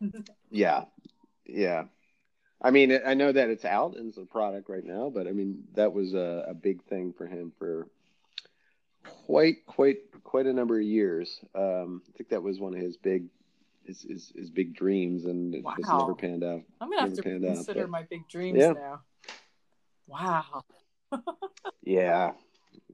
Yeah, 0.50 0.84
yeah. 1.46 1.84
I 2.62 2.70
mean, 2.70 2.98
I 3.06 3.14
know 3.14 3.30
that 3.32 3.48
it's 3.50 3.64
out 3.64 3.96
and 3.96 4.08
it's 4.08 4.18
a 4.18 4.24
product 4.24 4.68
right 4.68 4.84
now, 4.84 5.10
but 5.14 5.26
I 5.26 5.32
mean 5.32 5.64
that 5.74 5.92
was 5.92 6.14
a, 6.14 6.44
a 6.48 6.54
big 6.54 6.82
thing 6.84 7.12
for 7.16 7.26
him 7.26 7.52
for 7.58 7.86
quite 9.26 9.64
quite 9.66 9.98
quite 10.24 10.46
a 10.46 10.52
number 10.52 10.76
of 10.78 10.82
years. 10.84 11.38
Um, 11.54 12.02
I 12.08 12.16
think 12.16 12.30
that 12.30 12.42
was 12.42 12.58
one 12.60 12.74
of 12.74 12.80
his 12.80 12.96
big 12.96 13.26
his 13.84 14.02
his, 14.02 14.32
his 14.36 14.50
big 14.50 14.74
dreams, 14.74 15.24
and 15.24 15.54
it 15.54 15.64
just 15.78 15.88
never 15.90 16.14
panned 16.14 16.44
out. 16.44 16.62
I'm 16.80 16.90
gonna 16.90 17.02
have 17.02 17.10
Never 17.10 17.22
to 17.22 17.28
panned 17.28 17.44
out, 17.46 17.54
consider 17.54 17.80
but- 17.82 17.90
my 17.90 18.02
big 18.02 18.28
dreams 18.28 18.58
Yeah. 18.58 18.72
now. 18.72 19.00
Wow. 20.10 20.64
Yeah, 21.82 22.32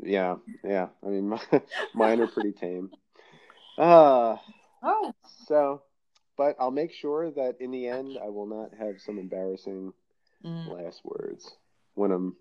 yeah, 0.03 0.37
yeah. 0.65 0.89
I 1.05 1.09
mean, 1.09 1.29
mine 1.95 2.21
are 2.21 2.27
pretty 2.27 2.53
tame. 2.53 2.91
Uh, 3.77 4.37
Oh, 4.83 5.13
so, 5.47 5.83
but 6.37 6.57
I'll 6.61 6.71
make 6.71 6.93
sure 6.93 7.31
that 7.33 7.57
in 7.61 7.71
the 7.73 7.89
end, 7.89 8.17
I 8.23 8.29
will 8.29 8.47
not 8.47 8.71
have 8.79 9.01
some 9.01 9.19
embarrassing 9.19 9.93
Mm. 10.45 10.83
last 10.83 11.01
words 11.05 11.57
when 11.95 12.13
I'm. 12.13 12.37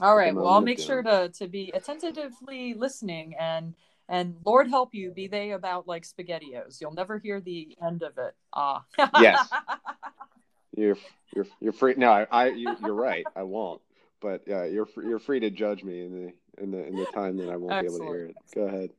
All 0.00 0.14
right. 0.16 0.34
Well, 0.34 0.48
I'll 0.48 0.60
make 0.60 0.78
sure 0.78 1.02
to 1.02 1.30
to 1.30 1.48
be 1.48 1.70
attentively 1.72 2.74
listening 2.74 3.34
and 3.38 3.74
and 4.08 4.36
Lord 4.44 4.68
help 4.68 4.94
you, 4.94 5.12
be 5.12 5.28
they 5.28 5.52
about 5.52 5.88
like 5.88 6.04
spaghettios. 6.04 6.80
You'll 6.80 6.92
never 6.94 7.18
hear 7.18 7.40
the 7.40 7.76
end 7.84 8.02
of 8.02 8.18
it. 8.18 8.34
Ah. 8.52 8.84
Yes. 9.20 9.48
You're 10.76 10.98
you're 11.34 11.46
you're 11.60 11.72
free. 11.72 11.94
No, 11.96 12.10
I, 12.12 12.26
I 12.30 12.48
you, 12.48 12.76
you're 12.82 12.94
right. 12.94 13.26
I 13.34 13.42
won't. 13.42 13.80
But 14.20 14.42
yeah, 14.46 14.64
you're 14.64 14.88
you're 14.96 15.18
free 15.18 15.40
to 15.40 15.50
judge 15.50 15.82
me 15.82 16.04
in 16.04 16.12
the 16.12 16.62
in 16.62 16.70
the 16.70 16.86
in 16.86 16.96
the 16.96 17.06
time 17.06 17.36
that 17.38 17.48
I 17.50 17.56
won't 17.56 17.80
be 17.80 17.86
able 17.86 17.98
to 17.98 18.04
hear 18.04 18.26
it. 18.26 18.36
Go 18.54 18.62
ahead. 18.62 18.90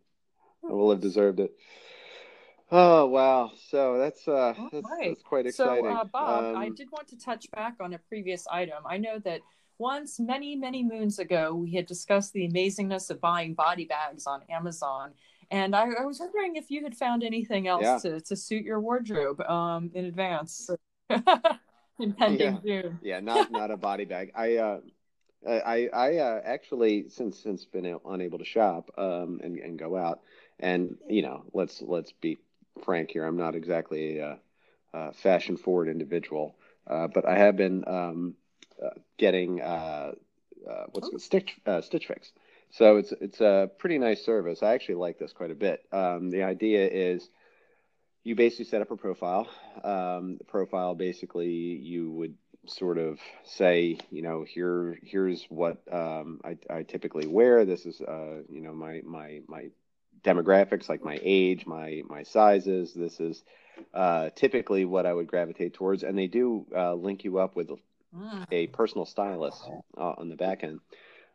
I 0.67 0.73
will 0.73 0.89
have 0.91 1.01
deserved 1.01 1.39
it. 1.39 1.51
Oh 2.71 3.07
wow! 3.07 3.51
So 3.69 3.97
that's 3.97 4.27
uh 4.27 4.53
that's, 4.71 4.89
right. 4.89 5.09
that's 5.09 5.23
quite 5.23 5.45
exciting. 5.45 5.83
So, 5.85 5.91
uh, 5.91 6.03
Bob, 6.05 6.55
I 6.57 6.67
Um, 6.67 6.75
did 6.75 6.89
want 6.91 7.07
to 7.09 7.17
touch 7.19 7.51
back 7.51 7.75
on 7.79 7.93
a 7.93 7.99
previous 7.99 8.47
item. 8.47 8.83
I 8.85 8.97
know 8.97 9.19
that 9.19 9.41
once, 9.77 10.19
many, 10.19 10.55
many 10.55 10.83
moons 10.83 11.19
ago, 11.19 11.53
we 11.55 11.73
had 11.73 11.85
discussed 11.87 12.33
the 12.33 12.47
amazingness 12.47 13.09
of 13.09 13.19
buying 13.19 13.55
body 13.55 13.85
bags 13.85 14.27
on 14.27 14.41
Amazon. 14.49 15.11
And 15.49 15.75
I, 15.75 15.89
I 15.99 16.05
was 16.05 16.19
wondering 16.19 16.55
if 16.55 16.71
you 16.71 16.83
had 16.83 16.95
found 16.95 17.23
anything 17.23 17.67
else 17.67 17.81
Yeah. 17.83 17.97
to, 17.97 18.21
to 18.21 18.35
suit 18.35 18.63
your 18.63 18.79
wardrobe 18.79 19.41
um, 19.41 19.91
in 19.93 20.05
advance. 20.05 20.69
Impending 21.99 22.59
doom. 22.63 22.99
yeah, 23.01 23.19
not 23.19 23.51
not 23.51 23.69
a 23.69 23.77
body 23.77 24.05
bag. 24.05 24.31
I 24.35 24.55
uh, 24.55 24.79
I 25.47 25.89
I 25.93 26.17
uh, 26.17 26.41
actually 26.43 27.09
since 27.09 27.39
since 27.39 27.65
been 27.65 27.85
a- 27.85 27.99
unable 28.05 28.39
to 28.39 28.45
shop 28.45 28.91
um 28.97 29.39
and 29.43 29.57
and 29.57 29.77
go 29.79 29.95
out 29.97 30.21
and 30.59 30.97
you 31.09 31.21
know 31.21 31.43
let's 31.53 31.81
let's 31.81 32.11
be 32.11 32.37
frank 32.83 33.11
here. 33.11 33.25
I'm 33.25 33.37
not 33.37 33.55
exactly 33.55 34.19
a, 34.19 34.39
uh 34.93 35.11
fashion 35.13 35.57
forward 35.57 35.87
individual, 35.89 36.55
uh, 36.87 37.07
but 37.07 37.25
I 37.27 37.37
have 37.37 37.55
been 37.57 37.83
um 37.87 38.35
uh, 38.83 38.89
getting 39.17 39.61
uh, 39.61 40.13
uh 40.69 40.85
what's 40.91 41.11
it, 41.11 41.21
Stitch 41.21 41.57
uh, 41.65 41.81
Stitch 41.81 42.07
Fix. 42.07 42.31
So 42.71 42.97
it's 42.97 43.11
it's 43.13 43.41
a 43.41 43.69
pretty 43.79 43.97
nice 43.97 44.23
service. 44.23 44.63
I 44.63 44.73
actually 44.73 44.95
like 44.95 45.17
this 45.17 45.33
quite 45.33 45.51
a 45.51 45.55
bit. 45.55 45.81
Um, 45.91 46.29
the 46.29 46.43
idea 46.43 46.87
is 46.87 47.29
you 48.23 48.35
basically 48.35 48.65
set 48.65 48.81
up 48.81 48.91
a 48.91 48.97
profile. 48.97 49.47
Um, 49.83 50.39
profile 50.47 50.95
basically 50.95 51.49
you 51.49 52.11
would 52.11 52.35
sort 52.65 52.97
of 52.97 53.19
say, 53.43 53.97
you 54.11 54.21
know, 54.21 54.43
here 54.43 54.97
here's 55.03 55.45
what 55.45 55.81
um, 55.91 56.39
I, 56.43 56.57
I 56.69 56.83
typically 56.83 57.27
wear. 57.27 57.65
This 57.65 57.85
is 57.85 58.01
uh, 58.01 58.43
you 58.49 58.61
know 58.61 58.73
my 58.73 59.01
my 59.05 59.41
my 59.47 59.69
demographics 60.23 60.89
like 60.89 61.03
my 61.03 61.19
age, 61.21 61.65
my 61.65 62.01
my 62.07 62.23
sizes. 62.23 62.93
This 62.93 63.19
is 63.19 63.43
uh, 63.93 64.29
typically 64.35 64.85
what 64.85 65.05
I 65.05 65.13
would 65.13 65.27
gravitate 65.27 65.73
towards, 65.73 66.03
and 66.03 66.17
they 66.17 66.27
do 66.27 66.65
uh, 66.75 66.93
link 66.93 67.23
you 67.23 67.39
up 67.39 67.55
with 67.55 67.71
Mm. 68.13 68.43
a 68.51 68.67
personal 68.67 69.05
stylist 69.05 69.69
uh, 69.97 70.13
on 70.17 70.29
the 70.29 70.35
back 70.35 70.63
end, 70.63 70.79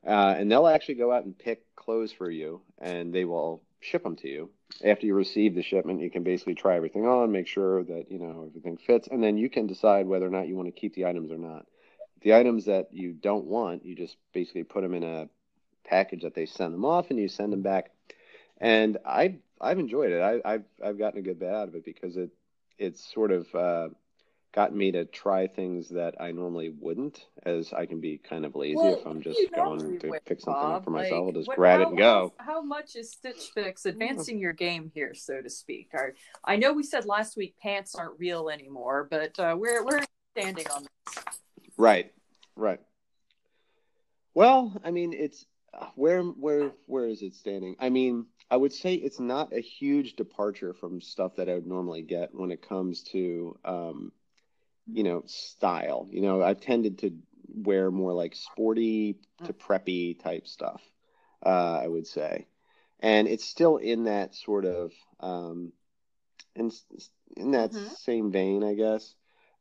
uh, 0.06 0.34
and 0.38 0.50
they'll 0.50 0.66
actually 0.66 0.94
go 0.96 1.12
out 1.12 1.24
and 1.24 1.36
pick 1.38 1.62
clothes 1.76 2.12
for 2.12 2.30
you, 2.30 2.60
and 2.78 3.12
they 3.14 3.24
will 3.24 3.62
ship 3.80 4.02
them 4.02 4.16
to 4.16 4.28
you. 4.28 4.50
After 4.84 5.06
you 5.06 5.14
receive 5.14 5.54
the 5.54 5.62
shipment, 5.62 6.00
you 6.00 6.10
can 6.10 6.22
basically 6.22 6.54
try 6.54 6.76
everything 6.76 7.06
on, 7.06 7.32
make 7.32 7.46
sure 7.46 7.82
that 7.84 8.10
you 8.10 8.18
know 8.18 8.46
everything 8.48 8.76
fits, 8.76 9.08
and 9.10 9.22
then 9.22 9.38
you 9.38 9.48
can 9.48 9.66
decide 9.66 10.06
whether 10.06 10.26
or 10.26 10.30
not 10.30 10.48
you 10.48 10.56
want 10.56 10.68
to 10.68 10.80
keep 10.80 10.94
the 10.94 11.06
items 11.06 11.30
or 11.30 11.38
not. 11.38 11.66
The 12.22 12.34
items 12.34 12.66
that 12.66 12.88
you 12.92 13.12
don't 13.12 13.46
want, 13.46 13.84
you 13.84 13.94
just 13.94 14.16
basically 14.32 14.64
put 14.64 14.82
them 14.82 14.94
in 14.94 15.02
a 15.02 15.28
package 15.84 16.22
that 16.22 16.34
they 16.34 16.46
send 16.46 16.74
them 16.74 16.84
off, 16.84 17.10
and 17.10 17.18
you 17.18 17.28
send 17.28 17.52
them 17.52 17.62
back. 17.62 17.90
And 18.58 18.98
I 19.06 19.36
I've 19.60 19.78
enjoyed 19.78 20.12
it. 20.12 20.20
I, 20.20 20.54
I've 20.54 20.64
I've 20.84 20.98
gotten 20.98 21.20
a 21.20 21.22
good 21.22 21.38
bit 21.38 21.52
out 21.52 21.68
of 21.68 21.74
it 21.74 21.84
because 21.84 22.16
it 22.16 22.30
it's 22.78 23.12
sort 23.12 23.32
of 23.32 23.54
uh, 23.54 23.88
gotten 24.56 24.78
me 24.78 24.90
to 24.90 25.04
try 25.04 25.46
things 25.46 25.90
that 25.90 26.14
I 26.18 26.32
normally 26.32 26.70
wouldn't, 26.80 27.26
as 27.42 27.74
I 27.74 27.84
can 27.84 28.00
be 28.00 28.16
kind 28.16 28.46
of 28.46 28.56
lazy 28.56 28.74
Well, 28.76 28.94
if 28.94 29.06
I'm 29.06 29.20
just 29.20 29.38
going 29.54 30.00
to 30.00 30.08
would, 30.08 30.24
pick 30.24 30.40
something 30.40 30.62
Bob. 30.62 30.76
up 30.76 30.84
for 30.84 30.90
myself. 30.90 31.26
I'll 31.26 31.32
just 31.32 31.46
what- 31.46 31.58
grab 31.58 31.80
it 31.82 31.88
and 31.88 31.98
go. 31.98 32.32
How, 32.38 32.54
how 32.54 32.62
much 32.62 32.96
is 32.96 33.12
Stitch 33.12 33.50
Fix 33.54 33.84
advancing 33.84 34.38
your 34.38 34.54
game 34.54 34.90
here, 34.94 35.12
so 35.14 35.42
to 35.42 35.50
speak? 35.50 35.90
Are, 35.92 36.14
I 36.42 36.56
know 36.56 36.72
we 36.72 36.84
said 36.84 37.04
last 37.04 37.36
week 37.36 37.54
pants 37.62 37.94
aren't 37.94 38.18
real 38.18 38.48
anymore, 38.48 39.06
but 39.10 39.38
uh, 39.38 39.54
where 39.54 39.84
where 39.84 39.98
are 39.98 40.00
you 40.00 40.06
standing 40.34 40.66
on 40.74 40.84
this? 40.84 41.24
Right, 41.76 42.14
right. 42.56 42.80
Well, 44.32 44.74
I 44.82 44.90
mean, 44.90 45.12
it's 45.12 45.44
where 45.96 46.22
where 46.22 46.72
where 46.86 47.06
is 47.06 47.20
it 47.20 47.34
standing? 47.34 47.76
I 47.78 47.90
mean, 47.90 48.24
I 48.50 48.56
would 48.56 48.72
say 48.72 48.94
it's 48.94 49.20
not 49.20 49.52
a 49.52 49.60
huge 49.60 50.16
departure 50.16 50.72
from 50.72 51.02
stuff 51.02 51.36
that 51.36 51.50
I 51.50 51.54
would 51.54 51.66
normally 51.66 52.00
get 52.00 52.34
when 52.34 52.50
it 52.50 52.66
comes 52.66 53.02
to 53.12 53.58
um, 53.62 54.12
you 54.92 55.02
know, 55.04 55.22
style. 55.26 56.08
You 56.10 56.22
know, 56.22 56.42
I've 56.42 56.60
tended 56.60 56.98
to 56.98 57.12
wear 57.48 57.90
more 57.90 58.12
like 58.12 58.34
sporty 58.34 59.16
to 59.44 59.52
preppy 59.52 60.18
type 60.20 60.46
stuff. 60.46 60.82
Uh, 61.44 61.80
I 61.82 61.86
would 61.86 62.06
say, 62.06 62.46
and 63.00 63.28
it's 63.28 63.44
still 63.44 63.76
in 63.76 64.04
that 64.04 64.34
sort 64.34 64.64
of 64.64 64.92
um, 65.20 65.72
in 66.54 66.70
in 67.36 67.52
that 67.52 67.72
Mhm. 67.72 67.96
same 68.04 68.30
vein, 68.32 68.62
I 68.64 68.74
guess. 68.74 69.14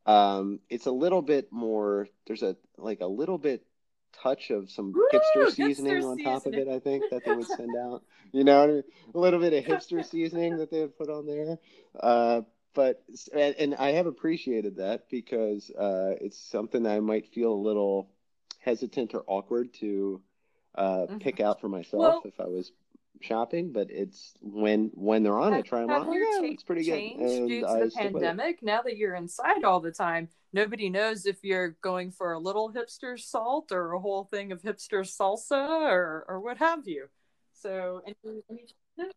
Um, 0.06 0.60
it's 0.70 0.86
a 0.86 0.92
little 0.92 1.22
bit 1.22 1.52
more. 1.52 2.08
There's 2.26 2.42
a 2.42 2.56
like 2.78 3.00
a 3.00 3.06
little 3.06 3.38
bit 3.38 3.64
touch 4.12 4.50
of 4.50 4.70
some 4.70 4.96
hipster 5.12 5.46
hipster 5.46 5.48
seasoning 5.48 6.04
on 6.04 6.18
top 6.18 6.46
of 6.46 6.56
it. 6.58 6.68
I 6.68 6.78
think 6.78 7.08
that 7.10 7.24
they 7.24 7.34
would 7.34 7.50
send 7.50 7.76
out. 7.76 8.02
You 8.32 8.44
know, 8.44 8.60
what 8.60 8.70
I 8.70 8.72
mean? 8.74 8.82
a 9.14 9.18
little 9.18 9.40
bit 9.40 9.52
of 9.52 9.64
hipster 9.64 10.04
seasoning 10.04 10.56
that 10.56 10.70
they 10.70 10.80
would 10.80 10.96
put 10.96 11.10
on 11.10 11.26
there. 11.26 11.58
Uh, 11.98 12.42
but 12.76 13.02
and, 13.32 13.54
and 13.56 13.74
I 13.74 13.92
have 13.92 14.06
appreciated 14.06 14.76
that 14.76 15.08
because 15.10 15.70
uh, 15.70 16.14
it's 16.20 16.38
something 16.38 16.84
that 16.84 16.92
I 16.94 17.00
might 17.00 17.26
feel 17.34 17.52
a 17.52 17.64
little 17.68 18.10
hesitant 18.60 19.14
or 19.14 19.24
awkward 19.26 19.72
to 19.80 20.20
uh, 20.76 21.06
Mhm. 21.08 21.20
pick 21.20 21.40
out 21.40 21.60
for 21.60 21.68
myself 21.70 22.00
Well- 22.00 22.22
if 22.26 22.38
I 22.38 22.46
was 22.46 22.70
shopping. 23.22 23.72
But 23.72 23.90
it's 23.90 24.34
when 24.42 24.90
when 24.94 25.22
they're 25.22 25.38
on, 25.38 25.54
I 25.54 25.62
try 25.62 25.80
them 25.80 25.88
Have 25.88 26.06
on. 26.06 26.12
Yeah, 26.12 26.48
looks 26.50 26.62
pretty 26.62 26.84
good. 26.84 26.90
changed 26.98 27.48
due 27.48 27.60
to 27.62 27.66
I 27.66 27.80
the 27.84 27.90
stick 27.90 28.12
with 28.12 28.22
it. 28.22 28.26
pandemic? 28.26 28.62
Now 28.62 28.82
that 28.82 28.96
you're 28.98 29.14
inside 29.14 29.64
all 29.64 29.80
the 29.80 29.90
time, 29.90 30.28
nobody 30.52 30.90
knows 30.90 31.24
if 31.24 31.42
you're 31.42 31.70
going 31.80 32.10
for 32.10 32.32
a 32.34 32.38
little 32.38 32.70
hipster 32.70 33.18
salt 33.18 33.72
or 33.72 33.92
a 33.94 34.00
whole 34.00 34.24
thing 34.24 34.52
of 34.52 34.60
hipster 34.60 35.00
salsa 35.00 35.66
or 35.90 36.26
or 36.28 36.40
what 36.40 36.58
have 36.58 36.86
you. 36.86 37.08
So, 37.54 38.02
any, 38.06 38.42
any 38.98 39.10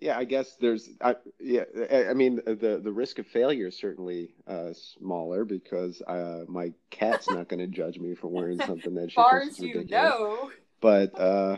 Yeah, 0.00 0.16
I 0.18 0.24
guess 0.24 0.54
there's, 0.60 0.90
I, 1.00 1.16
yeah, 1.40 1.64
I, 1.90 2.08
I 2.10 2.14
mean, 2.14 2.36
the 2.46 2.80
the 2.82 2.92
risk 2.92 3.18
of 3.18 3.26
failure 3.26 3.66
is 3.68 3.76
certainly 3.78 4.34
uh, 4.46 4.72
smaller 4.72 5.44
because 5.44 6.00
uh, 6.02 6.44
my 6.46 6.72
cat's 6.90 7.28
not 7.28 7.48
going 7.48 7.60
to 7.60 7.66
judge 7.66 7.98
me 7.98 8.14
for 8.14 8.28
wearing 8.28 8.60
something 8.60 8.94
that 8.94 9.10
she 9.10 9.14
far 9.16 9.40
thinks 9.40 9.56
as 9.56 9.64
is 9.64 9.64
you 9.68 9.78
ridiculous. 9.78 10.10
know, 10.18 10.50
But 10.80 11.18
uh, 11.18 11.56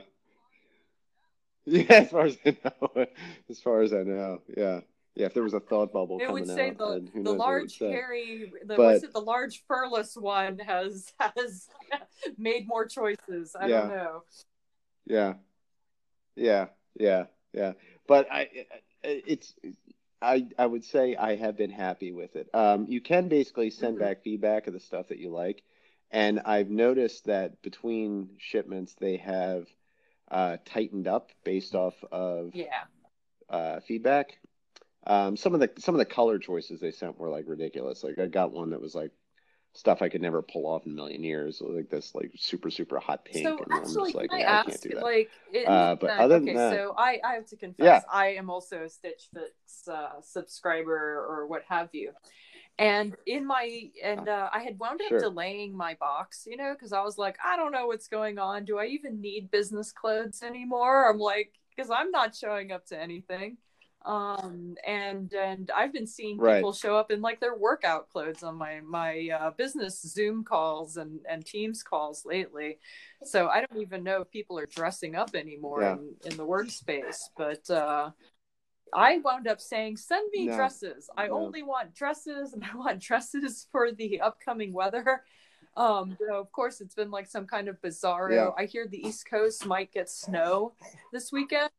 yeah, 1.66 1.84
as 1.90 2.10
far 2.10 2.24
as 2.26 2.38
I 2.46 2.56
know, 2.64 3.06
as 3.50 3.60
far 3.60 3.82
as 3.82 3.92
I 3.92 4.02
know, 4.04 4.40
yeah, 4.56 4.80
yeah. 5.16 5.26
If 5.26 5.34
there 5.34 5.42
was 5.42 5.54
a 5.54 5.60
thought 5.60 5.92
bubble 5.92 6.18
it 6.20 6.26
coming 6.26 6.46
would 6.46 6.54
say 6.54 6.70
out, 6.70 6.78
the 6.78 6.84
the 7.14 7.20
knows 7.20 7.24
what 7.24 7.24
it 7.24 7.24
would 7.24 7.38
large 7.38 7.78
hairy, 7.78 8.52
the 8.64 8.76
But- 8.76 8.78
was 8.78 9.02
it 9.02 9.12
the 9.12 9.20
large 9.20 9.64
furless 9.66 10.14
one 10.16 10.58
has 10.60 11.12
has 11.18 11.68
made 12.38 12.66
more 12.66 12.86
choices. 12.86 13.54
I 13.58 13.66
Yeah. 13.66 13.80
don't 13.80 13.88
know. 13.90 14.22
Yeah, 15.06 15.34
yeah, 16.36 16.66
yeah, 16.98 17.24
yeah. 17.52 17.72
But 18.10 18.26
I, 18.32 18.48
it's, 19.04 19.54
I, 20.20 20.48
I 20.58 20.66
would 20.66 20.84
say 20.84 21.14
I 21.14 21.36
have 21.36 21.56
been 21.56 21.70
happy 21.70 22.10
with 22.10 22.34
it. 22.34 22.48
Um, 22.52 22.86
you 22.88 23.00
can 23.00 23.28
basically 23.28 23.70
send 23.70 23.98
Mhm. 23.98 24.00
back 24.00 24.22
feedback 24.24 24.66
of 24.66 24.72
the 24.72 24.80
stuff 24.80 25.06
that 25.10 25.18
you 25.20 25.30
like, 25.30 25.62
and 26.10 26.40
I've 26.40 26.70
noticed 26.70 27.26
that 27.26 27.62
between 27.62 28.30
shipments 28.36 28.94
they 28.94 29.18
have 29.18 29.68
uh, 30.28 30.56
tightened 30.64 31.06
up 31.06 31.30
based 31.44 31.76
off 31.76 32.02
of 32.10 32.52
Yeah. 32.52 32.82
uh, 33.48 33.78
feedback. 33.78 34.40
Um, 35.06 35.36
some 35.36 35.54
of 35.54 35.60
the 35.60 35.70
some 35.78 35.94
of 35.94 36.00
the 36.00 36.04
color 36.04 36.40
choices 36.40 36.80
they 36.80 36.90
sent 36.90 37.16
were 37.16 37.30
like 37.30 37.44
ridiculous. 37.46 38.02
Like 38.02 38.18
I 38.18 38.26
got 38.26 38.50
one 38.50 38.70
that 38.70 38.80
was 38.80 38.96
like 38.96 39.12
stuff 39.72 40.02
I 40.02 40.08
could 40.08 40.20
never 40.22 40.42
pull 40.42 40.66
off 40.66 40.84
in 40.86 40.92
a 40.92 40.94
million 40.94 41.22
years, 41.22 41.60
like 41.64 41.88
this 41.88 42.14
like 42.14 42.32
super 42.36 42.70
super 42.70 42.98
hot 42.98 43.24
pink, 43.24 43.46
So 43.46 43.56
and 43.58 43.66
I'm 43.70 43.82
actually, 43.82 44.10
just 44.12 44.14
like, 44.16 44.32
I 44.32 44.38
yeah, 44.40 44.50
I 44.50 44.52
ask, 44.56 44.68
can't 44.68 44.80
do 44.82 44.88
that. 44.90 45.02
like, 45.02 45.30
in 45.54 45.66
Uh, 45.66 45.94
but 45.94 46.06
event- 46.06 46.20
other 46.20 46.34
than 46.40 46.48
okay, 46.48 46.56
that- 46.56 46.72
so 46.74 46.94
I, 46.98 47.20
I 47.24 47.34
have 47.34 47.46
to 47.46 47.56
confess, 47.56 47.84
Yeah. 47.86 48.00
I 48.12 48.26
am 48.34 48.50
also 48.50 48.82
a 48.82 48.88
Stitch 48.88 49.28
Fix 49.32 49.88
uh, 49.88 50.20
subscriber 50.22 51.24
or 51.28 51.46
what 51.46 51.62
have 51.68 51.88
you. 51.92 52.12
And 52.78 53.14
in 53.26 53.46
my, 53.46 53.90
and 54.02 54.28
uh, 54.28 54.48
I 54.52 54.60
had 54.60 54.78
wound 54.78 55.00
up 55.02 55.08
Sure. 55.08 55.20
delaying 55.20 55.76
my 55.76 55.94
box, 56.00 56.44
you 56.46 56.56
know, 56.56 56.72
because 56.72 56.92
I 56.92 57.02
was 57.02 57.18
like, 57.18 57.36
I 57.44 57.56
don't 57.56 57.72
know 57.72 57.86
what's 57.86 58.08
going 58.08 58.38
on. 58.38 58.64
Do 58.64 58.78
I 58.78 58.86
even 58.86 59.20
need 59.20 59.50
business 59.50 59.92
clothes 59.92 60.42
anymore? 60.42 61.08
I'm 61.10 61.18
like, 61.18 61.52
because 61.76 61.90
I'm 61.90 62.10
not 62.10 62.34
showing 62.34 62.72
up 62.72 62.86
to 62.86 62.98
anything. 63.00 63.58
Um, 64.06 64.76
and 64.86 65.32
and 65.34 65.70
I've 65.76 65.92
been 65.92 66.06
seeing 66.06 66.38
Right. 66.38 66.56
people 66.56 66.72
show 66.72 66.96
up 66.96 67.10
in 67.10 67.20
like 67.20 67.38
their 67.38 67.54
workout 67.54 68.08
clothes 68.08 68.42
on 68.42 68.56
my 68.56 68.80
my 68.80 69.28
uh, 69.28 69.50
business 69.50 70.00
Zoom 70.00 70.42
calls 70.42 70.96
and 70.96 71.20
and 71.28 71.44
Teams 71.44 71.82
calls 71.82 72.24
lately. 72.24 72.78
So 73.24 73.48
I 73.48 73.60
don't 73.64 73.82
even 73.82 74.02
know 74.02 74.22
if 74.22 74.30
people 74.30 74.58
are 74.58 74.66
dressing 74.66 75.16
up 75.16 75.34
anymore 75.34 75.82
Yeah. 75.82 75.92
in, 75.94 76.14
in 76.30 76.36
the 76.38 76.46
workspace. 76.46 77.18
But 77.36 77.68
uh, 77.68 78.10
I 78.94 79.18
wound 79.18 79.46
up 79.46 79.60
saying, 79.60 79.98
send 79.98 80.30
me 80.32 80.46
No. 80.46 80.56
dresses. 80.56 81.10
I 81.16 81.26
No. 81.28 81.34
only 81.38 81.62
want 81.62 81.94
dresses 81.94 82.54
and 82.54 82.64
I 82.64 82.74
want 82.74 83.00
dresses 83.00 83.68
for 83.70 83.92
the 83.92 84.20
upcoming 84.22 84.72
weather. 84.72 85.24
Um, 85.76 86.16
so 86.18 86.34
of 86.40 86.50
course 86.52 86.80
it's 86.80 86.94
been 86.94 87.10
like 87.10 87.28
some 87.28 87.46
kind 87.46 87.68
of 87.68 87.80
bizarro. 87.82 88.34
Yeah. 88.34 88.50
I 88.56 88.64
hear 88.64 88.86
the 88.88 89.06
East 89.06 89.28
Coast 89.28 89.66
might 89.66 89.92
get 89.92 90.08
snow 90.08 90.72
this 91.12 91.30
weekend. 91.30 91.70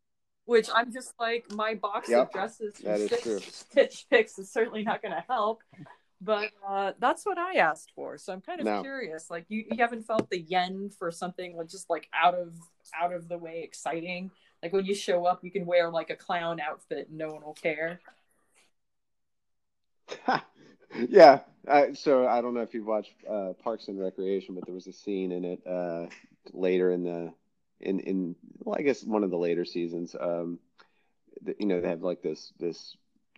Which 0.46 0.70
I'm 0.74 0.92
just 0.92 1.14
like 1.20 1.46
my 1.52 1.76
box 1.76 2.10
Yep, 2.10 2.28
of 2.28 2.32
dresses 2.32 2.74
from 2.80 2.96
Stitch. 2.96 3.24
Stitch 3.52 4.06
Fix 4.10 4.38
is 4.40 4.52
certainly 4.52 4.84
not 4.84 5.02
going 5.02 5.14
to 5.14 5.24
help. 5.28 5.62
But 6.22 6.52
uh, 6.68 6.94
that's 7.00 7.26
what 7.26 7.38
I 7.40 7.56
asked 7.56 7.92
for, 7.96 8.18
so 8.18 8.32
I'm 8.34 8.42
kind 8.42 8.62
of 8.62 8.68
No. 8.68 8.82
curious. 8.82 9.30
Like 9.32 9.46
you, 9.50 9.66
you 9.72 9.78
haven't 9.80 10.04
felt 10.04 10.30
the 10.30 10.40
yen 10.40 10.92
for 11.00 11.12
something 11.12 11.58
like 11.58 11.68
just 11.70 11.90
like 11.90 12.08
out 12.14 12.36
of 12.36 12.54
out 13.00 13.14
of 13.14 13.28
the 13.28 13.38
way 13.38 13.62
exciting. 13.64 14.32
Like 14.62 14.72
when 14.74 14.86
you 14.86 14.94
show 14.96 15.26
up, 15.26 15.44
you 15.44 15.52
can 15.52 15.66
wear 15.66 15.90
like 15.90 16.12
a 16.12 16.16
clown 16.16 16.60
outfit 16.60 17.10
and 17.10 17.18
no 17.18 17.34
one 17.34 17.44
will 17.44 17.54
care. 17.56 18.02
yeah. 21.10 21.40
Uh, 21.68 21.94
so 21.94 22.28
I 22.28 22.42
don't 22.42 22.54
know 22.54 22.62
if 22.62 22.74
you've 22.74 22.88
watched 22.88 23.14
uh, 23.30 23.54
Parks 23.64 23.88
and 23.88 24.00
Recreation, 24.00 24.56
but 24.56 24.66
there 24.66 24.74
was 24.76 24.88
a 24.88 24.94
scene 24.94 25.32
in 25.32 25.46
it 25.46 25.62
uh, 25.68 26.08
later 26.54 26.92
in 26.92 27.04
the 27.04 27.34
in 27.82 28.00
in 28.00 28.36
well, 28.60 28.76
I 28.78 28.82
guess 28.82 29.04
one 29.04 29.24
of 29.24 29.30
the 29.32 29.38
later 29.38 29.66
seasons. 29.66 30.16
Um, 30.20 30.60
that, 31.44 31.60
you 31.60 31.66
know, 31.66 31.82
they 31.82 31.90
have 31.90 32.02
like 32.02 32.22
this 32.22 32.54
this 32.60 32.96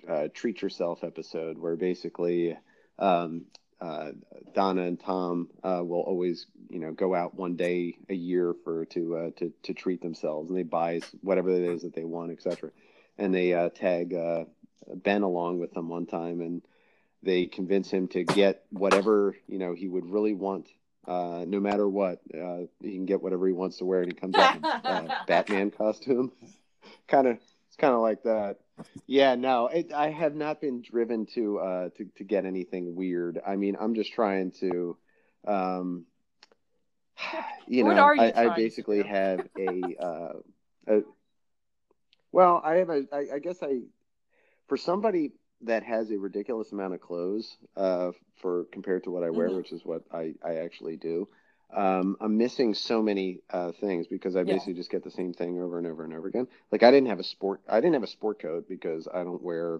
uh, 0.07 0.27
treat 0.33 0.61
yourself 0.61 1.03
episode 1.03 1.57
where 1.57 1.75
basically 1.75 2.57
um, 2.99 3.45
uh, 3.79 4.11
Donna 4.53 4.83
and 4.83 4.99
Tom 4.99 5.49
uh, 5.63 5.81
will 5.83 6.01
always 6.01 6.47
you 6.69 6.79
know 6.79 6.91
go 6.91 7.13
out 7.13 7.35
one 7.35 7.55
day 7.55 7.97
a 8.09 8.13
year 8.13 8.53
for 8.63 8.85
to 8.85 9.17
uh, 9.17 9.29
to 9.37 9.53
to 9.63 9.73
treat 9.73 10.01
themselves, 10.01 10.49
and 10.49 10.57
they 10.57 10.63
buy 10.63 11.01
whatever 11.21 11.49
it 11.49 11.63
is 11.63 11.81
that 11.81 11.93
they 11.93 12.05
want, 12.05 12.31
etc. 12.31 12.71
And 13.17 13.33
they 13.33 13.53
uh, 13.53 13.69
tag 13.69 14.13
uh, 14.13 14.45
Ben 14.87 15.21
along 15.21 15.59
with 15.59 15.73
them 15.73 15.89
one 15.89 16.05
time, 16.05 16.41
and 16.41 16.61
they 17.21 17.45
convince 17.45 17.89
him 17.89 18.07
to 18.09 18.23
get 18.23 18.63
whatever 18.69 19.35
you 19.47 19.59
know 19.59 19.73
he 19.73 19.87
would 19.87 20.09
really 20.09 20.33
want, 20.33 20.69
uh, 21.07 21.45
no 21.47 21.59
matter 21.59 21.87
what. 21.87 22.19
Uh, 22.33 22.61
he 22.81 22.93
can 22.93 23.05
get 23.05 23.21
whatever 23.21 23.47
he 23.47 23.53
wants 23.53 23.77
to 23.77 23.85
wear, 23.85 24.01
and 24.01 24.11
he 24.11 24.17
comes 24.17 24.35
out 24.35 24.55
in 24.55 24.63
a 24.85 25.23
Batman 25.27 25.71
costume. 25.71 26.31
kind 27.07 27.27
of, 27.27 27.37
it's 27.67 27.77
kind 27.77 27.93
of 27.93 28.01
like 28.01 28.23
that. 28.23 28.57
Yeah, 29.05 29.35
no, 29.35 29.67
it, 29.67 29.91
I 29.93 30.09
have 30.09 30.35
not 30.35 30.61
been 30.61 30.81
driven 30.81 31.25
to 31.35 31.59
uh, 31.59 31.89
to 31.97 32.05
to 32.17 32.23
get 32.23 32.45
anything 32.45 32.95
weird. 32.95 33.39
I 33.45 33.55
mean, 33.55 33.77
I'm 33.79 33.95
just 33.95 34.13
trying 34.13 34.51
to. 34.59 34.97
Um, 35.45 36.05
you 37.67 37.85
What 37.85 37.95
know, 37.95 38.03
are 38.03 38.15
you 38.15 38.21
I, 38.21 38.45
I 38.45 38.55
basically 38.55 39.03
have 39.03 39.47
a, 39.57 39.95
uh, 39.99 40.33
a 40.87 41.01
Well, 42.31 42.61
I 42.63 42.75
have 42.75 42.89
a. 42.89 43.05
I, 43.11 43.35
I 43.35 43.39
guess 43.39 43.61
I, 43.61 43.81
for 44.67 44.77
somebody 44.77 45.33
that 45.65 45.83
has 45.83 46.11
a 46.11 46.17
ridiculous 46.17 46.71
amount 46.71 46.93
of 46.93 47.01
clothes, 47.01 47.57
uh, 47.75 48.11
for 48.41 48.65
compared 48.71 49.03
to 49.03 49.11
what 49.11 49.23
I 49.23 49.29
wear, 49.31 49.51
Mhm. 49.51 49.53
which 49.53 49.71
is 49.71 49.85
what 49.85 50.03
I 50.11 50.33
I 50.43 50.55
actually 50.55 50.97
do. 50.97 51.27
Um, 51.75 52.17
I'm 52.21 52.37
missing 52.37 52.73
so 52.75 53.01
many 53.01 53.41
uh, 53.49 53.71
things 53.73 54.07
because 54.07 54.35
I 54.35 54.43
Yeah. 54.43 54.43
basically 54.43 54.73
just 54.75 54.91
get 54.91 55.03
the 55.03 55.11
same 55.11 55.33
thing 55.33 55.59
over 55.61 55.77
and 55.77 55.87
over 55.87 56.03
and 56.03 56.13
over 56.13 56.27
again. 56.27 56.47
Like 56.71 56.83
I 56.83 56.91
didn't 56.91 57.07
have 57.09 57.19
a 57.19 57.23
sport. 57.23 57.61
I 57.67 57.79
didn't 57.79 57.93
have 57.95 58.03
a 58.03 58.07
sport 58.07 58.39
coat 58.41 58.67
because 58.69 59.07
I 59.13 59.23
don't 59.23 59.41
wear 59.41 59.79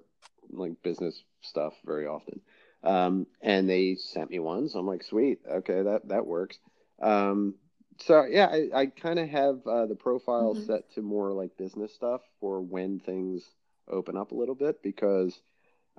like 0.52 0.82
business 0.84 1.24
stuff 1.42 1.74
very 1.86 2.08
often. 2.08 2.42
Um, 2.84 3.28
and 3.42 3.70
they 3.70 3.96
sent 3.96 4.30
me 4.32 4.40
one, 4.40 4.68
so 4.70 4.80
I'm 4.80 4.88
like, 4.88 5.04
sweet, 5.04 5.40
okay, 5.50 5.82
that 5.84 6.08
that 6.10 6.26
works. 6.26 6.60
Um, 7.02 7.56
so 8.00 8.24
yeah, 8.26 8.48
I, 8.48 8.70
I 8.82 8.86
kind 8.88 9.20
of 9.20 9.30
have 9.30 9.66
uh, 9.68 9.86
the 9.86 9.96
profile 9.96 10.54
Mhm. 10.54 10.66
set 10.66 10.92
to 10.94 11.02
more 11.02 11.32
like 11.32 11.58
business 11.58 11.94
stuff 11.94 12.22
for 12.40 12.62
when 12.62 13.00
things 13.00 13.44
open 13.90 14.18
up 14.18 14.32
a 14.32 14.36
little 14.36 14.56
bit 14.56 14.82
because 14.82 15.40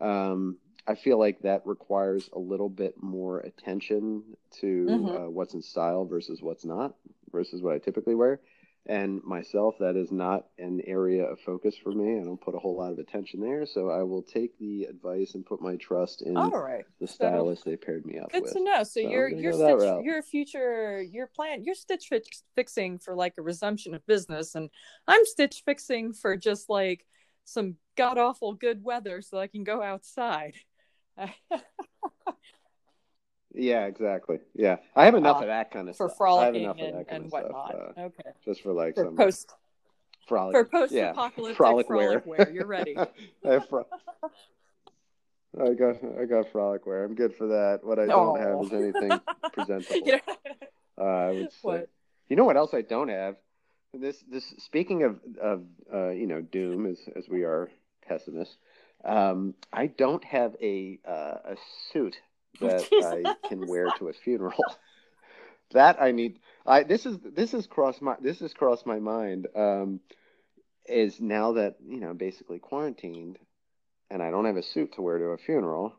um, 0.01 0.59
I 0.87 0.95
feel 0.95 1.19
like 1.19 1.41
that 1.41 1.63
requires 1.67 2.29
a 2.33 2.39
little 2.39 2.69
bit 2.69 3.03
more 3.03 3.41
attention 3.41 4.23
to 4.61 4.89
Mhm. 4.89 5.17
uh, 5.17 5.31
what's 5.31 5.55
in 5.55 5.63
style 5.63 6.05
versus 6.05 6.43
what's 6.43 6.65
not 6.65 6.95
versus 7.33 7.63
what 7.63 7.75
I 7.75 7.79
typically 7.79 8.15
wear. 8.15 8.41
And 8.87 9.23
myself, 9.25 9.77
that 9.81 9.97
is 9.97 10.13
not 10.13 10.47
an 10.59 10.83
area 10.87 11.25
of 11.25 11.41
focus 11.41 11.75
for 11.83 11.91
me. 11.91 12.21
I 12.21 12.25
don't 12.25 12.41
put 12.41 12.55
a 12.55 12.59
whole 12.59 12.77
lot 12.77 12.93
of 12.93 12.99
attention 12.99 13.41
there, 13.41 13.65
so 13.65 13.89
I 13.89 14.03
will 14.03 14.23
take 14.23 14.59
the 14.59 14.85
advice 14.85 15.35
and 15.35 15.47
put 15.47 15.63
my 15.63 15.77
trust 15.77 16.21
in 16.21 16.37
All 16.37 16.51
right. 16.51 16.85
the 17.01 17.07
So 17.07 17.15
stylist 17.15 17.65
they 17.65 17.77
paired 17.77 18.05
me 18.05 18.19
up 18.19 18.31
good 18.31 18.43
with. 18.43 18.53
to 18.53 18.63
know. 18.63 18.83
So 18.83 19.01
So 19.01 19.09
you're 19.09 19.29
you're 19.29 19.53
stitch 19.55 20.05
your 20.05 20.23
future 20.23 21.03
your 21.03 21.29
plan 21.29 21.65
you're 21.65 21.75
stitch 21.75 22.09
fix, 22.09 22.43
fixing 22.57 22.99
for 22.99 23.15
like 23.15 23.35
a 23.39 23.43
resumption 23.43 23.95
of 23.95 24.07
business, 24.07 24.55
and 24.55 24.69
I'm 25.07 25.25
stitch 25.25 25.63
fixing 25.65 26.13
for 26.13 26.37
just 26.37 26.69
like 26.69 27.07
some 27.47 27.77
god 27.97 28.19
awful 28.19 28.55
good 28.55 28.83
weather 28.85 29.23
so 29.23 29.39
I 29.39 29.47
can 29.47 29.65
go 29.65 29.83
outside. 29.83 30.55
Yeah, 33.57 33.87
exactly. 33.87 34.39
Yeah, 34.55 34.77
I 34.97 35.05
have 35.05 35.15
enough 35.15 35.37
Ah, 35.37 35.43
of 35.43 35.47
that 35.47 35.71
kind 35.71 35.89
of 35.89 35.97
for 35.97 36.09
stuff. 36.09 36.21
I 36.21 36.25
have 36.47 36.53
frolicking 36.53 36.67
and, 36.67 37.07
and 37.09 37.31
whatnot. 37.31 37.69
stuff. 37.71 37.93
Uh, 37.97 38.01
okay. 38.01 38.31
just 38.45 38.63
for 38.63 38.73
like 38.73 38.97
For 38.97 39.05
some 39.05 39.17
post 39.17 39.53
frolic. 40.27 40.57
for 40.57 40.65
post 40.65 40.93
yeah, 40.93 41.11
apocalyptic 41.11 41.57
frolic 41.57 41.87
frolic 41.87 42.27
wear. 42.27 42.39
wear. 42.47 42.51
You're 42.51 42.67
ready. 42.67 42.97
I, 42.99 43.09
have 43.53 43.69
fro- 43.69 43.87
I 45.61 45.73
got 45.75 45.97
I 46.21 46.25
got 46.25 46.51
frolic 46.51 46.85
wear. 46.85 47.05
I'm 47.05 47.15
good 47.15 47.37
for 47.37 47.47
that. 47.49 47.81
What 47.85 48.01
I 48.01 48.07
don't 48.07 48.41
have 48.41 48.55
Oh. 48.57 48.65
is 48.67 48.73
anything 48.73 49.21
presentable. 49.53 49.97
You 50.05 50.13
know- 50.15 50.21
Uh, 50.99 51.03
I 51.05 51.31
would 51.31 51.53
say. 51.53 51.59
what? 51.63 51.89
You 52.29 52.35
know 52.37 52.45
what 52.45 52.57
else 52.57 52.75
I 52.75 52.83
don't 52.83 53.09
have? 53.09 53.37
This 53.93 54.19
this 54.29 54.53
speaking 54.59 55.05
of 55.05 55.21
of 55.41 55.63
uh, 55.93 56.09
you 56.09 56.27
know 56.27 56.41
doom 56.41 56.87
as 56.87 56.99
as 57.15 57.29
we 57.29 57.45
are 57.45 57.71
pessimists. 58.07 58.57
Um, 59.05 59.55
I 59.73 59.87
don't 59.87 60.25
have 60.25 60.57
a 60.63 60.99
uh, 61.07 61.53
a 61.53 61.57
suit 61.93 62.17
that 62.61 62.87
I 62.93 63.49
can 63.49 63.67
wear 63.67 63.89
to 63.99 64.09
a 64.09 64.13
funeral. 64.13 64.65
that 65.73 66.01
I 66.01 66.13
need. 66.13 66.39
I 66.67 66.83
this 66.85 67.07
is 67.07 67.19
this 67.23 67.55
is 67.55 67.67
crossed 67.67 68.03
my 68.03 68.17
this 68.21 68.41
has 68.41 68.55
crossed 68.55 68.87
my 68.87 68.99
mind. 68.99 69.49
Um, 69.55 70.01
is 70.87 71.21
now 71.21 71.53
that 71.53 71.77
you 71.87 72.01
know 72.01 72.15
basically 72.15 72.59
quarantined, 72.59 73.39
and 74.11 74.23
I 74.23 74.31
don't 74.31 74.45
have 74.45 74.57
a 74.57 74.63
suit 74.63 74.95
to 74.95 75.03
wear 75.03 75.19
to 75.19 75.25
a 75.27 75.39
funeral. 75.39 75.95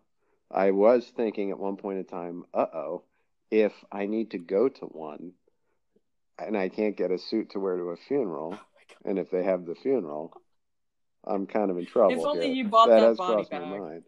I 0.51 0.71
was 0.71 1.11
thinking 1.15 1.51
at 1.51 1.59
one 1.59 1.77
point 1.77 1.99
in 1.99 2.05
time, 2.05 2.43
uh 2.53 2.67
oh, 2.73 3.03
if 3.51 3.73
I 3.91 4.05
need 4.05 4.31
to 4.31 4.37
go 4.37 4.69
to 4.69 4.85
one, 4.85 5.33
and 6.37 6.57
I 6.57 6.69
can't 6.69 6.97
get 6.97 7.11
a 7.11 7.17
suit 7.17 7.51
to 7.51 7.59
wear 7.59 7.77
to 7.77 7.83
a 7.89 7.97
funeral, 7.97 8.57
and 9.03 9.17
if 9.17 9.31
they 9.31 9.43
have 9.43 9.65
the 9.65 9.75
funeral, 9.75 10.33
I'm 11.25 11.45
kind 11.47 11.71
of 11.71 11.77
in 11.77 11.85
trouble. 11.85 12.13
If 12.19 12.25
only 12.25 12.47
here. 12.47 12.55
you 12.55 12.65
bought 12.65 12.88
that 12.89 13.01
has 13.01 13.17
body 13.17 13.33
crossed 13.33 13.51
bag. 13.51 13.61
my 13.69 13.77
mind. 13.79 14.03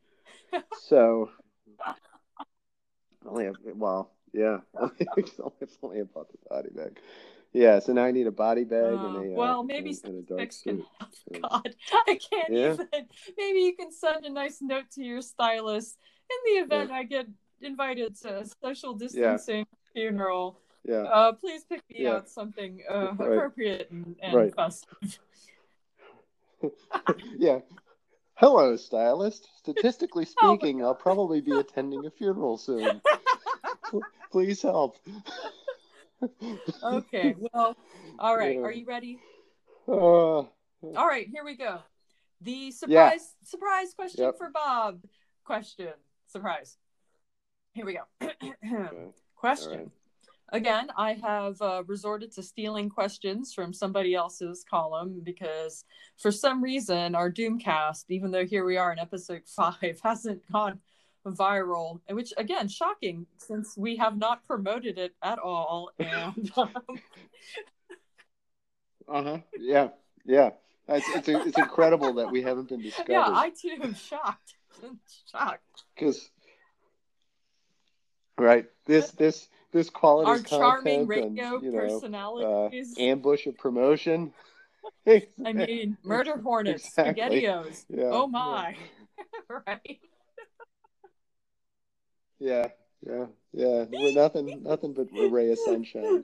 So, 0.87 1.29
only 3.25 3.45
have, 3.45 3.55
well, 3.75 4.11
yeah, 4.33 4.59
if 4.99 5.77
only 5.81 5.99
I 5.99 6.03
bought 6.03 6.31
the 6.31 6.37
body 6.49 6.69
bag. 6.75 6.99
Yeah, 7.53 7.79
so 7.79 7.93
now 7.93 8.03
I 8.03 8.11
need 8.11 8.27
a 8.27 8.31
body 8.31 8.65
bag 8.65 8.99
Uh, 9.01 9.07
and 9.07 9.17
a 9.17 9.35
well, 9.35 9.59
uh, 9.61 9.63
maybe 9.63 9.89
and, 10.03 10.15
and 10.15 10.23
a 10.23 10.35
dark 10.35 10.51
suit. 10.51 10.85
God, 11.41 11.75
I 12.07 12.19
can't 12.31 12.49
Yeah. 12.53 12.73
even. 12.73 12.87
Maybe 13.37 13.59
you 13.59 13.75
can 13.75 13.91
send 13.91 14.25
a 14.25 14.29
nice 14.29 14.59
note 14.61 14.91
to 14.91 15.03
your 15.03 15.21
stylist 15.21 15.97
in 16.29 16.53
the 16.53 16.61
event 16.65 16.91
I 16.91 17.03
get 17.03 17.27
invited 17.61 18.15
to 18.21 18.39
a 18.41 18.45
social 18.63 18.93
distancing 18.93 19.65
funeral. 19.93 20.59
Yeah, 20.85 21.03
Uh, 21.03 21.31
please 21.33 21.63
pick 21.65 21.81
me 21.89 22.03
Yeah. 22.03 22.15
out 22.17 22.29
something 22.29 22.83
uh, 22.89 23.13
Right. 23.17 23.31
appropriate 23.31 23.89
and, 23.91 24.15
and 24.21 24.35
Right. 24.35 24.55
festive. 24.55 25.19
yeah. 27.37 27.59
Hello, 28.35 28.75
stylist. 28.75 29.47
Statistically 29.57 30.25
Oh 30.41 30.55
speaking, 30.55 30.83
I'll 30.83 30.95
probably 30.95 31.41
be 31.41 31.57
attending 31.57 32.05
a 32.05 32.11
funeral 32.11 32.57
soon. 32.57 33.01
P- 33.91 33.99
Please 34.31 34.61
help. 34.61 34.97
okay, 36.83 37.35
well, 37.37 37.75
all 38.19 38.37
right. 38.37 38.55
Yeah. 38.55 38.61
Are 38.61 38.71
you 38.71 38.85
ready? 38.85 39.19
Uh, 39.87 39.93
All 39.93 40.47
right, 40.95 41.27
here 41.27 41.45
we 41.45 41.55
go. 41.55 41.79
The 42.41 42.73
Yeah. 42.87 43.09
surprise 43.11 43.35
surprise 43.43 43.93
question 43.93 44.25
Yep. 44.25 44.37
for 44.37 44.49
Bob. 44.49 45.01
Question. 45.43 45.93
Surprise. 46.27 46.77
Here 47.73 47.85
we 47.85 47.93
go. 47.93 48.01
okay. 48.21 49.13
question. 49.35 49.91
Again, 50.49 50.89
I 50.95 51.13
have 51.13 51.61
uh, 51.61 51.83
resorted 51.87 52.31
to 52.33 52.43
stealing 52.43 52.89
questions 52.89 53.53
from 53.53 53.73
somebody 53.73 54.15
else's 54.15 54.63
column 54.69 55.21
because 55.23 55.83
for 56.17 56.31
some 56.31 56.63
reason 56.63 57.15
our 57.15 57.29
Doomcast, 57.31 58.05
even 58.09 58.31
though 58.31 58.45
here 58.45 58.63
we 58.63 58.77
are 58.77 58.93
in 58.93 58.99
episode 58.99 59.41
five, 59.45 59.99
hasn't 60.03 60.49
gone 60.51 60.79
viral, 61.25 61.99
which 62.09 62.33
again, 62.37 62.69
shocking 62.69 63.25
since 63.37 63.77
we 63.77 63.97
have 63.97 64.17
not 64.17 64.45
promoted 64.45 64.97
it 64.97 65.13
at 65.21 65.39
all. 65.39 65.91
And 65.99 66.51
um, 66.57 66.69
Uh 69.09 69.23
huh. 69.23 69.37
Yeah. 69.59 69.89
Yeah. 70.25 70.51
It's 70.87 71.27
it's, 71.27 71.27
it's 71.27 71.57
incredible 71.57 72.13
that 72.13 72.31
we 72.31 72.41
haven't 72.41 72.69
been 72.69 72.81
discovered. 72.83 73.11
yeah, 73.11 73.25
I 73.27 73.49
too 73.49 73.77
am 73.83 73.93
shocked. 73.93 74.53
shocked. 75.29 75.83
because 75.95 76.29
right 78.37 78.65
this 78.85 79.11
this 79.11 79.49
this 79.71 79.89
quality 79.89 80.31
Our 80.31 80.39
charming 80.39 81.07
radio 81.07 81.55
and, 81.55 81.63
you 81.63 81.71
know, 81.71 81.79
uh, 81.79 81.81
personalities. 81.89 82.95
ambush 82.97 83.47
of 83.47 83.57
promotion. 83.57 84.33
I 85.07 85.53
mean, 85.53 85.97
murder 86.03 86.37
hornets, 86.43 86.85
Exactly. 86.85 87.41
spaghettios. 87.41 87.85
Yeah, 87.89 88.09
oh 88.11 88.27
my. 88.27 88.75
right. 89.67 89.99
Yeah, 92.39 92.67
yeah, 93.05 93.25
yeah. 93.51 93.85
We're 93.91 94.13
nothing, 94.13 94.63
nothing 94.63 94.93
but 94.93 95.07
a 95.17 95.27
ray 95.29 95.51
of 95.51 95.57
sunshine. 95.59 96.23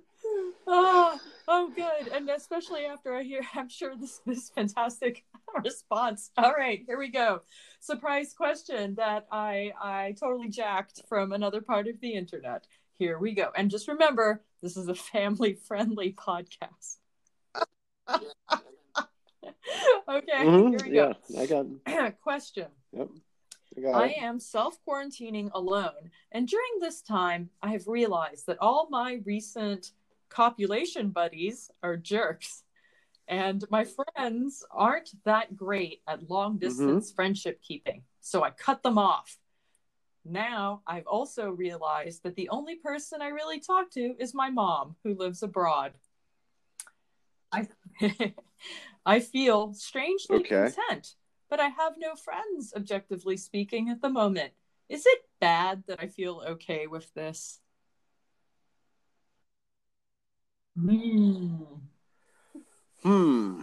oh, 0.67 1.19
oh, 1.47 1.71
good. 1.75 2.07
And 2.13 2.29
especially 2.29 2.85
after 2.85 3.15
I 3.15 3.23
hear, 3.23 3.41
I'm 3.55 3.69
sure 3.69 3.95
this 3.97 4.21
this 4.25 4.49
fantastic 4.49 5.25
response. 5.63 6.31
All 6.37 6.53
right, 6.53 6.83
here 6.85 6.99
we 6.99 7.09
go. 7.09 7.41
Surprise 7.79 8.33
question 8.33 8.95
that 8.95 9.25
I 9.31 9.71
I 9.81 10.15
totally 10.19 10.49
jacked 10.49 11.01
from 11.09 11.31
another 11.33 11.61
part 11.61 11.87
of 11.87 11.99
the 11.99 12.13
internet. 12.13 12.65
Here 12.97 13.17
we 13.17 13.33
go. 13.33 13.49
And 13.55 13.71
just 13.71 13.87
remember, 13.87 14.43
this 14.61 14.77
is 14.77 14.87
a 14.87 14.95
family 14.95 15.53
friendly 15.67 16.13
podcast. 16.13 16.97
okay, 20.07 20.45
Mhm, 20.45 20.69
here 20.69 20.79
we 20.83 20.95
yeah, 20.95 21.13
go. 21.31 21.39
I 21.39 21.45
got. 21.45 21.65
question. 22.21 22.67
Yep, 22.91 23.09
I 23.77 23.81
got 23.81 23.95
I 23.95 24.15
am 24.19 24.39
self 24.39 24.77
quarantining 24.87 25.49
alone, 25.53 26.11
and 26.31 26.47
during 26.47 26.79
this 26.79 27.01
time, 27.01 27.49
I 27.61 27.71
have 27.71 27.87
realized 27.87 28.47
that 28.47 28.57
all 28.59 28.87
my 28.89 29.21
recent 29.25 29.91
copulation 30.29 31.09
buddies 31.09 31.71
are 31.81 31.97
jerks, 31.97 32.63
and 33.27 33.63
my 33.69 33.85
friends 33.85 34.63
aren't 34.71 35.11
that 35.23 35.55
great 35.55 36.01
at 36.07 36.29
long 36.29 36.57
distance 36.57 37.11
friendship 37.11 37.61
keeping, 37.61 38.03
so 38.21 38.43
I 38.43 38.51
cut 38.51 38.83
them 38.83 38.97
off. 38.97 39.37
Now, 40.25 40.81
I've 40.87 41.07
also 41.07 41.49
realized 41.49 42.23
that 42.23 42.35
the 42.35 42.49
only 42.49 42.75
person 42.75 43.21
I 43.21 43.27
really 43.27 43.59
talk 43.59 43.91
to 43.91 44.15
is 44.19 44.33
my 44.33 44.49
mom, 44.49 44.95
who 45.03 45.15
lives 45.15 45.43
abroad. 45.43 45.93
I, 47.51 47.67
I 49.05 49.19
feel 49.19 49.73
strangely 49.73 50.39
Okay. 50.39 50.71
content 50.75 51.15
but 51.53 51.59
I 51.59 51.67
have 51.67 51.93
no 51.99 52.15
friends, 52.15 52.73
objectively 52.75 53.37
speaking, 53.37 53.87
at 53.87 54.01
the 54.01 54.09
moment. 54.09 54.53
Is 54.89 55.05
it 55.05 55.19
bad 55.39 55.83
that 55.85 55.99
I 56.01 56.07
feel 56.07 56.41
okay 56.47 56.87
with 56.87 57.13
this? 57.13 57.59
Hmm. 60.75 61.63
Hmm. 63.03 63.61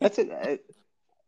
That's 0.00 0.18
it. 0.18 0.30
uh, 0.30 0.56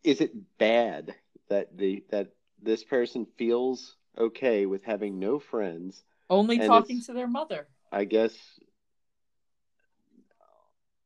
it 0.03 0.33
bad 0.57 1.15
that 1.49 1.77
the 1.77 2.05
that 2.11 2.29
this 2.63 2.85
person 2.85 3.27
feels 3.37 3.97
okay 4.17 4.67
with 4.67 4.85
having 4.85 5.19
no 5.19 5.39
friends? 5.39 6.03
Only 6.31 6.59
talking 6.59 7.03
to 7.03 7.13
their 7.13 7.29
mother. 7.29 7.69
I 7.91 8.05
guess. 8.05 8.37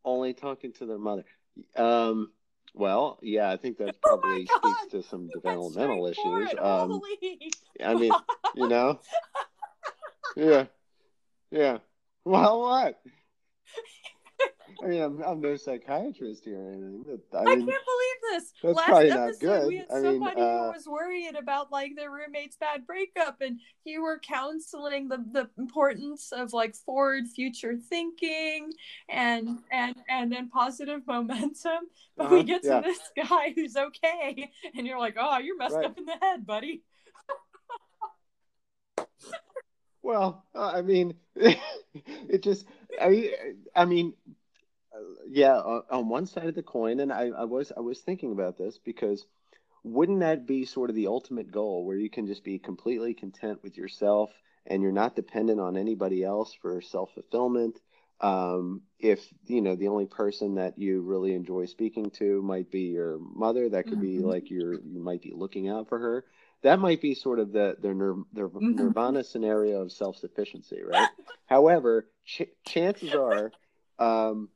only 0.04 0.34
talking 0.34 0.72
to 0.74 0.86
their 0.86 0.98
mother. 0.98 1.24
Um, 1.76 2.32
well, 2.74 3.18
yeah, 3.22 3.50
I 3.50 3.56
think 3.56 3.78
that 3.78 3.96
Oh 4.04 4.18
probably 4.18 4.44
God. 4.44 4.58
speaks 4.58 4.92
to 4.92 5.02
some 5.02 5.28
developmental 5.28 6.06
issues. 6.06 6.54
Um, 6.60 7.00
I 7.84 7.94
mean, 7.94 8.12
you 8.54 8.68
know, 8.68 9.00
yeah, 10.36 10.66
yeah. 11.50 11.78
Well, 12.24 12.60
what? 12.60 13.00
I 14.82 14.86
mean, 14.86 15.00
I'm, 15.02 15.22
I'm 15.22 15.40
no 15.40 15.54
psychiatrist 15.56 16.44
here 16.44 16.58
or 16.58 16.72
anything. 16.72 17.20
I 17.32 17.44
I 17.46 17.56
mean, 17.56 17.66
can't 17.66 17.66
believe 17.66 18.20
this. 18.32 18.52
that's 18.62 18.76
Last 18.76 18.86
probably 18.88 19.08
not 19.10 19.28
episode, 19.28 19.66
we 19.68 19.76
had 19.76 19.86
I 19.90 20.00
mean, 20.00 20.04
somebody 20.04 20.40
uh, 20.40 20.64
who 20.66 20.72
was 20.72 20.86
worried 20.86 21.36
about 21.36 21.70
like 21.70 21.94
their 21.96 22.10
roommate's 22.10 22.56
bad 22.56 22.86
breakup, 22.86 23.40
and 23.40 23.60
you 23.84 24.02
were 24.02 24.18
counseling 24.18 25.08
the 25.08 25.18
the 25.32 25.48
importance 25.56 26.32
of 26.32 26.52
like 26.52 26.74
forward 26.74 27.28
future 27.28 27.76
thinking 27.76 28.72
and 29.08 29.60
and 29.70 29.94
and 30.08 30.32
then 30.32 30.48
positive 30.48 31.06
momentum. 31.06 31.88
But 32.16 32.30
we 32.30 32.40
Uh-huh, 32.40 32.42
get 32.42 32.64
to 32.64 32.68
yeah. 32.68 32.80
this 32.80 32.98
guy 33.16 33.52
who's 33.54 33.76
okay, 33.76 34.50
and 34.76 34.86
you're 34.86 34.98
like, 34.98 35.16
oh, 35.18 35.38
you're 35.38 35.56
messed 35.56 35.74
Right. 35.76 35.86
up 35.86 35.96
in 35.98 36.06
the 36.06 36.16
head, 36.20 36.44
buddy. 36.46 36.82
Well, 40.02 40.44
uh, 40.54 40.72
I 40.74 40.82
mean, 40.82 41.14
it 41.36 42.42
just, 42.42 42.66
I, 43.00 43.34
I 43.74 43.84
mean, 43.84 44.14
uh, 44.28 44.32
yeah, 45.28 45.56
on, 45.58 45.82
on 45.90 46.08
one 46.08 46.26
side 46.26 46.46
of 46.46 46.54
the 46.54 46.62
coin, 46.62 47.00
and 47.00 47.12
I, 47.12 47.28
I 47.28 47.44
was, 47.44 47.72
I 47.76 47.80
was 47.80 48.00
thinking 48.00 48.32
about 48.32 48.58
this 48.58 48.78
because 48.78 49.26
wouldn't 49.84 50.20
that 50.20 50.46
be 50.46 50.64
sort 50.64 50.90
of 50.90 50.96
the 50.96 51.08
ultimate 51.08 51.50
goal 51.50 51.84
where 51.84 51.96
you 51.96 52.10
can 52.10 52.26
just 52.26 52.44
be 52.44 52.58
completely 52.58 53.14
content 53.14 53.62
with 53.62 53.76
yourself 53.76 54.30
and 54.66 54.82
you're 54.82 54.92
not 54.92 55.16
dependent 55.16 55.60
on 55.60 55.76
anybody 55.76 56.22
else 56.22 56.54
for 56.54 56.80
self-fulfillment? 56.80 57.80
Um, 58.20 58.82
if, 59.00 59.20
you 59.46 59.60
know, 59.60 59.74
the 59.74 59.88
only 59.88 60.06
person 60.06 60.54
that 60.54 60.78
you 60.78 61.00
really 61.00 61.34
enjoy 61.34 61.66
speaking 61.66 62.10
to 62.12 62.40
might 62.42 62.70
be 62.70 62.82
your 62.82 63.18
mother, 63.18 63.68
that 63.70 63.88
could 63.88 63.98
be 63.98 64.20
Mhm. 64.20 64.26
like 64.28 64.50
you're, 64.50 64.74
you 64.74 65.00
might 65.00 65.22
be 65.22 65.32
looking 65.34 65.68
out 65.68 65.88
for 65.88 65.98
her. 65.98 66.24
That 66.62 66.78
might 66.78 67.00
be 67.00 67.14
sort 67.16 67.40
of 67.40 67.50
the, 67.50 67.76
the, 67.80 67.92
nir- 67.92 68.22
the 68.32 68.48
Mhm. 68.60 68.78
nirvana 68.78 69.24
scenario 69.24 69.82
of 69.82 69.90
self-sufficiency, 69.90 70.82
right? 70.84 71.10
However, 71.46 72.06
ch- 72.24 72.42
chances 72.64 73.16
are, 73.16 73.50
um, 73.98 74.48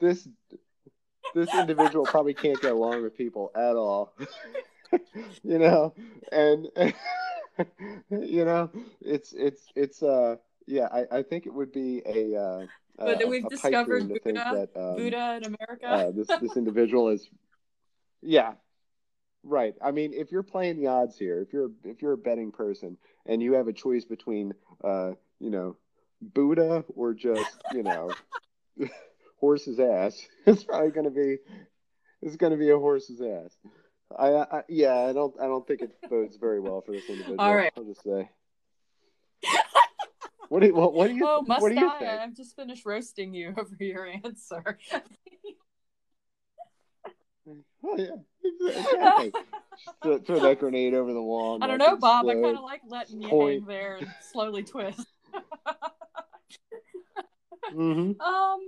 this 0.00 0.28
this 1.34 1.52
individual 1.54 2.06
probably 2.06 2.34
can't 2.34 2.60
get 2.60 2.72
along 2.72 3.02
with 3.02 3.16
people 3.16 3.50
at 3.54 3.76
all, 3.76 4.14
you 5.42 5.58
know, 5.58 5.94
and 6.32 6.68
you 8.10 8.44
know, 8.44 8.70
it's 9.00 9.32
it's 9.32 9.62
it's 9.74 10.02
uh 10.02 10.36
yeah, 10.66 10.88
I, 10.92 11.18
I 11.18 11.22
think 11.22 11.46
it 11.46 11.54
would 11.54 11.72
be 11.72 12.02
a 12.06 12.36
uh, 12.36 12.66
But 12.98 13.22
a, 13.22 13.26
we've 13.26 13.48
discovered 13.48 14.08
Buddha- 14.08 14.22
that 14.24 14.70
um, 14.76 14.96
Buddha 14.96 15.36
in 15.36 15.44
America. 15.44 15.86
uh, 15.86 16.10
this 16.12 16.28
this 16.40 16.56
individual 16.56 17.08
is 17.08 17.28
yeah. 18.22 18.54
Right. 19.44 19.74
I 19.80 19.92
mean 19.92 20.12
if 20.12 20.32
you're 20.32 20.42
playing 20.42 20.76
the 20.76 20.88
odds 20.88 21.16
here 21.16 21.40
if 21.40 21.52
you're 21.52 21.70
if 21.84 22.02
you're 22.02 22.14
a 22.14 22.18
betting 22.18 22.50
person 22.50 22.96
and 23.26 23.40
you 23.40 23.52
have 23.52 23.68
a 23.68 23.72
choice 23.72 24.04
between 24.04 24.52
uh 24.82 25.12
you 25.38 25.50
know 25.50 25.76
buddha 26.20 26.84
or 26.96 27.14
just 27.14 27.46
you 27.72 27.84
know 27.84 28.12
horse's 29.38 29.78
ass 29.78 30.20
it's 30.46 30.64
probably 30.64 30.90
going 30.90 31.04
to 31.04 31.10
be 31.10 31.38
it's 32.22 32.36
going 32.36 32.52
to 32.52 32.58
be 32.58 32.70
a 32.70 32.78
horse's 32.78 33.20
ass 33.20 33.56
I, 34.16 34.28
I 34.28 34.62
yeah 34.68 34.94
i 34.94 35.12
don't 35.12 35.34
i 35.40 35.46
don't 35.46 35.66
think 35.66 35.82
it 35.82 35.90
bodes 36.08 36.36
very 36.36 36.60
well 36.60 36.80
for 36.80 36.92
this 36.92 37.08
individual 37.08 37.40
All 37.40 37.54
right. 37.54 37.72
i'll 37.76 37.84
just 37.84 38.02
say 38.02 38.30
what 40.48 40.60
do 40.60 40.68
you 40.68 40.74
what, 40.74 40.94
what 40.94 41.08
do 41.08 41.14
you 41.14 41.26
oh, 41.26 41.42
must 41.42 41.60
what 41.60 41.70
do 41.70 41.74
you 41.80 41.88
I? 41.88 41.98
think 41.98 42.10
I've 42.10 42.36
just 42.36 42.54
finished 42.54 42.86
roasting 42.86 43.34
you 43.34 43.54
over 43.58 43.76
your 43.80 44.06
answer. 44.06 44.78
oh 47.84 47.96
yeah 47.96 48.06
exactly 48.44 49.32
throw, 50.02 50.18
throw 50.18 50.40
that 50.40 50.58
grenade 50.60 50.94
over 50.94 51.12
the 51.12 51.22
wall 51.22 51.58
I 51.62 51.66
don't 51.66 51.78
know, 51.78 51.96
Bob. 51.96 52.26
I 52.26 52.34
kind 52.34 52.56
of 52.56 52.62
like 52.62 52.82
letting 52.88 53.22
you 53.22 53.28
Point. 53.28 53.60
hang 53.60 53.66
there 53.66 53.96
and 53.96 54.08
slowly 54.32 54.62
twist. 54.64 55.06
Mhm. 57.74 58.20
um. 58.20 58.60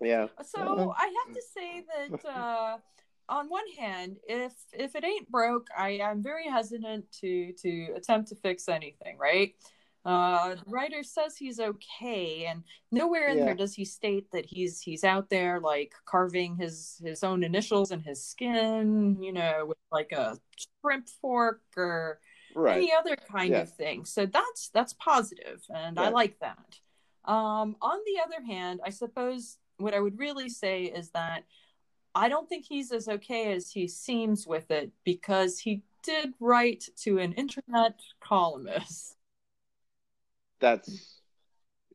Yeah. 0.00 0.28
So 0.44 0.60
Uh, 0.60 0.92
I 0.96 1.04
have 1.26 1.34
to 1.34 1.42
say 1.42 1.84
that 2.10 2.24
uh, 2.36 2.78
on 3.28 3.48
one 3.48 3.68
hand, 3.78 4.16
if 4.28 4.52
if 4.72 4.94
it 4.94 5.04
ain't 5.04 5.30
broke, 5.30 5.68
I 5.76 5.90
am 6.02 6.22
very 6.22 6.48
hesitant 6.48 7.10
to 7.20 7.52
to 7.52 7.92
attempt 7.96 8.28
to 8.30 8.36
fix 8.36 8.68
anything. 8.68 9.16
Right. 9.18 9.54
Uh, 10.04 10.56
the 10.56 10.62
writer 10.66 11.02
says 11.02 11.34
he's 11.34 11.58
okay, 11.58 12.44
and 12.44 12.62
nowhere 12.92 13.28
in 13.28 13.38
Yeah. 13.38 13.46
there 13.46 13.54
does 13.54 13.74
he 13.74 13.86
state 13.86 14.30
that 14.32 14.44
he's 14.44 14.82
he's 14.82 15.02
out 15.02 15.30
there 15.30 15.60
like 15.60 15.94
carving 16.04 16.56
his 16.56 17.00
his 17.02 17.24
own 17.24 17.42
initials 17.42 17.90
in 17.90 18.00
his 18.00 18.22
skin, 18.22 19.16
you 19.22 19.32
know, 19.32 19.64
with 19.66 19.78
like 19.90 20.12
a 20.12 20.38
shrimp 20.82 21.08
fork 21.08 21.62
or 21.76 22.20
Right. 22.54 22.76
any 22.76 22.92
other 22.92 23.16
kind 23.16 23.52
Yeah. 23.52 23.62
of 23.62 23.72
thing. 23.74 24.04
So 24.04 24.26
that's 24.26 24.68
that's 24.68 24.92
positive, 24.92 25.64
and 25.74 25.98
I 25.98 26.10
like 26.10 26.38
that. 26.40 26.78
Um, 27.24 27.76
on 27.80 27.98
the 28.04 28.20
other 28.22 28.44
hand, 28.44 28.80
I 28.84 28.90
suppose 28.90 29.56
what 29.78 29.94
I 29.94 30.00
would 30.00 30.18
really 30.18 30.48
say 30.48 30.84
is 30.84 31.10
that 31.10 31.44
I 32.14 32.28
don't 32.28 32.48
think 32.48 32.66
he's 32.68 32.92
as 32.92 33.08
okay 33.08 33.52
as 33.54 33.70
he 33.70 33.88
seems 33.88 34.46
with 34.46 34.70
it 34.70 34.92
because 35.04 35.58
he 35.58 35.82
did 36.02 36.34
write 36.38 36.84
to 37.02 37.18
an 37.18 37.32
internet 37.32 37.98
columnist. 38.20 39.16
That's 40.60 41.20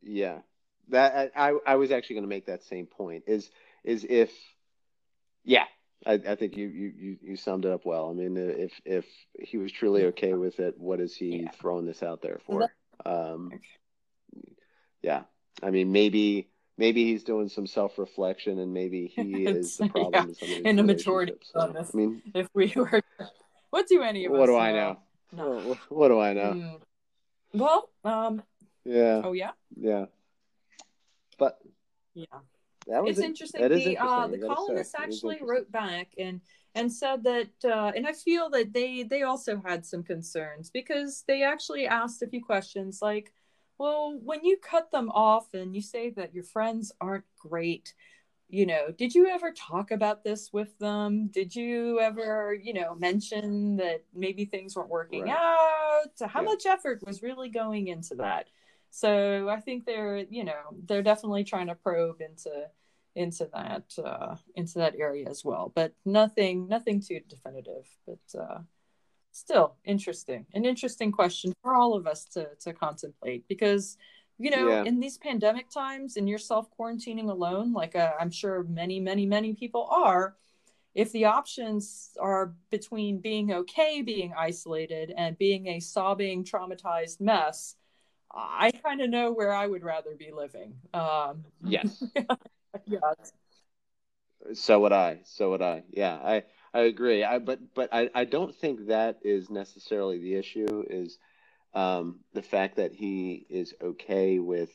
yeah. 0.01 0.39
That 0.89 1.31
I 1.35 1.53
I 1.65 1.75
was 1.75 1.91
actually 1.91 2.15
going 2.15 2.23
to 2.25 2.29
make 2.29 2.47
that 2.47 2.63
same 2.63 2.85
point. 2.85 3.23
Is 3.27 3.49
is 3.83 4.05
if 4.09 4.31
yeah. 5.43 5.65
I, 6.05 6.13
I 6.13 6.35
think 6.35 6.55
you, 6.55 6.67
you, 6.67 7.17
you, 7.21 7.35
summed 7.35 7.65
it 7.65 7.73
up 7.73 7.85
well. 7.85 8.09
I 8.09 8.13
mean, 8.13 8.37
if 8.37 8.71
if 8.85 9.05
he 9.37 9.57
was 9.57 9.69
truly 9.69 10.05
okay 10.05 10.33
with 10.33 10.61
it, 10.61 10.75
what 10.77 11.01
is 11.01 11.13
he 11.13 11.41
Yeah. 11.41 11.51
throwing 11.51 11.85
this 11.85 12.01
out 12.01 12.21
there 12.21 12.39
for? 12.45 12.71
Um, 13.05 13.51
yeah, 15.01 15.23
I 15.61 15.71
mean, 15.71 15.91
maybe 15.91 16.49
maybe 16.79 17.03
he's 17.03 17.23
doing 17.23 17.49
some 17.49 17.67
self 17.67 17.99
reflection, 17.99 18.57
and 18.59 18.73
maybe 18.73 19.07
he 19.15 19.45
is 19.45 19.77
the 19.77 19.89
problem 19.89 20.29
of 20.29 20.41
in 20.41 20.75
the 20.77 20.83
majority 20.83 21.33
relationships. 21.33 21.51
of 21.53 21.87
So. 21.87 21.91
I 21.93 21.97
mean, 21.97 22.21
If 22.33 22.47
we 22.53 22.73
were, 22.75 23.01
what 23.69 23.87
do 23.87 24.01
any 24.01 24.25
of 24.25 24.31
what 24.31 24.43
us 24.43 24.47
do 24.47 24.57
I 24.57 24.71
know? 24.71 24.97
No. 25.31 25.59
What, 25.59 25.77
what 25.89 26.07
do 26.07 26.19
I 26.19 26.33
know? 26.33 26.79
Well, 27.53 27.89
um, 28.03 28.41
Yeah, 28.85 29.21
oh 29.23 29.33
yeah, 29.33 29.51
yeah. 29.75 30.05
But 31.37 31.59
yeah. 32.15 32.25
that 32.87 33.03
was 33.03 33.11
it's 33.11 33.19
it. 33.19 33.25
interesting. 33.25 33.61
That 33.61 33.69
the 33.69 33.97
uh, 33.97 34.27
the 34.27 34.37
I 34.37 34.37
gotta 34.37 34.39
say. 34.39 34.47
columnist 34.47 34.95
It 34.95 35.09
is 35.09 35.15
actually 35.15 35.39
wrote 35.41 35.71
back 35.71 36.13
and 36.17 36.41
and 36.75 36.91
said 36.91 37.23
that, 37.23 37.49
uh, 37.65 37.91
and 37.95 38.07
I 38.07 38.13
feel 38.13 38.49
that 38.51 38.73
they 38.73 39.03
they 39.03 39.23
also 39.23 39.61
had 39.65 39.85
some 39.85 40.03
concerns 40.03 40.69
because 40.69 41.23
they 41.27 41.43
actually 41.43 41.87
asked 41.87 42.21
a 42.21 42.27
few 42.27 42.43
questions 42.43 42.99
like, 43.01 43.31
well, 43.79 44.19
when 44.21 44.43
you 44.43 44.57
cut 44.57 44.91
them 44.91 45.09
off 45.09 45.53
and 45.53 45.73
you 45.73 45.81
say 45.81 46.11
that 46.11 46.33
your 46.33 46.43
friends 46.43 46.91
aren't 47.01 47.25
great. 47.39 47.93
You 48.51 48.65
know, 48.65 48.91
did 48.91 49.13
you 49.13 49.27
ever 49.27 49.51
talk 49.51 49.91
about 49.91 50.23
this 50.23 50.51
with 50.51 50.77
them? 50.79 51.27
Did 51.27 51.55
you 51.55 51.99
ever, 51.99 52.53
you 52.59 52.73
know, 52.73 52.95
mention 52.95 53.77
that 53.77 54.03
maybe 54.13 54.45
things 54.45 54.75
weren't 54.75 54.89
working 54.89 55.23
Right. 55.23 55.37
out? 55.37 56.11
How 56.19 56.41
Yeah. 56.41 56.47
much 56.47 56.65
effort 56.65 57.03
was 57.05 57.21
really 57.21 57.49
going 57.49 57.87
into 57.87 58.15
that? 58.15 58.49
So 58.89 59.47
I 59.49 59.59
think 59.59 59.85
they're, 59.85 60.17
you 60.17 60.43
know, 60.43 60.61
they're 60.87 61.03
definitely 61.03 61.43
trying 61.43 61.67
to 61.67 61.75
probe 61.75 62.21
into 62.21 62.69
into 63.15 63.49
that 63.53 63.83
uh, 64.03 64.35
into 64.55 64.79
that 64.79 64.95
area 64.95 65.27
as 65.29 65.43
well, 65.45 65.71
but 65.75 65.93
nothing 66.05 66.67
nothing 66.67 67.01
too 67.01 67.19
definitive. 67.27 67.87
But 68.07 68.39
uh, 68.39 68.59
still 69.31 69.75
interesting, 69.85 70.45
an 70.53 70.65
interesting 70.65 71.11
question 71.11 71.53
for 71.61 71.75
all 71.75 71.95
of 71.95 72.07
us 72.07 72.25
to 72.25 72.49
to 72.61 72.73
contemplate 72.73 73.47
because 73.47 73.97
you 74.37 74.49
know 74.51 74.69
Yeah. 74.69 74.83
in 74.83 74.99
these 74.99 75.17
pandemic 75.17 75.69
times 75.69 76.17
and 76.17 76.27
you're 76.29 76.37
self 76.39 76.69
quarantining 76.77 77.29
alone, 77.29 77.73
like 77.73 77.95
uh, 77.95 78.13
I'm 78.19 78.31
sure 78.31 78.63
many 78.63 78.99
many 78.99 79.25
many 79.25 79.53
people 79.53 79.87
are. 79.91 80.35
If 80.95 81.11
the 81.11 81.25
options 81.25 82.11
are 82.19 82.53
between 82.71 83.19
being 83.19 83.53
okay, 83.53 84.01
being 84.01 84.33
isolated, 84.37 85.13
and 85.15 85.37
being 85.37 85.67
a 85.67 85.79
sobbing, 85.79 86.43
traumatized 86.43 87.21
mess, 87.21 87.75
I 88.31 88.71
kind 88.71 89.01
of 89.01 89.09
know 89.09 89.31
where 89.31 89.53
I 89.53 89.67
would 89.67 89.83
rather 89.83 90.15
be 90.15 90.31
living. 90.31 90.73
Um, 90.93 91.45
Yes. 91.63 92.03
yeah, 92.87 92.99
So 94.53 94.79
would 94.81 94.93
I. 94.93 95.19
So 95.23 95.51
would 95.51 95.61
I. 95.61 95.83
Yeah, 95.89 96.15
I 96.15 96.43
I 96.73 96.81
agree. 96.81 97.23
I 97.23 97.39
but 97.39 97.59
but 97.73 97.89
I 97.93 98.09
I 98.13 98.25
don't 98.25 98.55
think 98.55 98.87
that 98.87 99.19
is 99.23 99.49
necessarily 99.49 100.19
the 100.19 100.35
issue. 100.35 100.83
Is 100.89 101.17
um, 101.73 102.19
the 102.33 102.41
fact 102.41 102.77
that 102.77 102.93
he 102.93 103.45
is 103.49 103.73
okay 103.81 104.39
with 104.39 104.71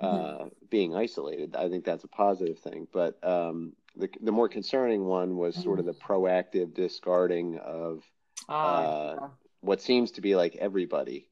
uh, 0.00 0.46
being 0.70 0.94
isolated. 0.94 1.56
I 1.56 1.68
think 1.68 1.84
that's 1.84 2.04
a 2.04 2.08
positive 2.08 2.58
thing. 2.58 2.86
But 2.92 3.22
um, 3.24 3.74
the 3.96 4.08
the 4.20 4.32
more 4.32 4.48
concerning 4.48 5.04
one 5.04 5.36
was 5.36 5.56
sort 5.56 5.78
of 5.78 5.86
the 5.86 5.94
proactive 5.94 6.74
discarding 6.74 7.58
of 7.58 8.02
Ah, 8.48 8.78
Uh, 8.84 9.28
what 9.60 9.80
seems 9.82 10.12
to 10.12 10.20
be 10.20 10.36
like 10.36 10.54
everybody 10.56 11.28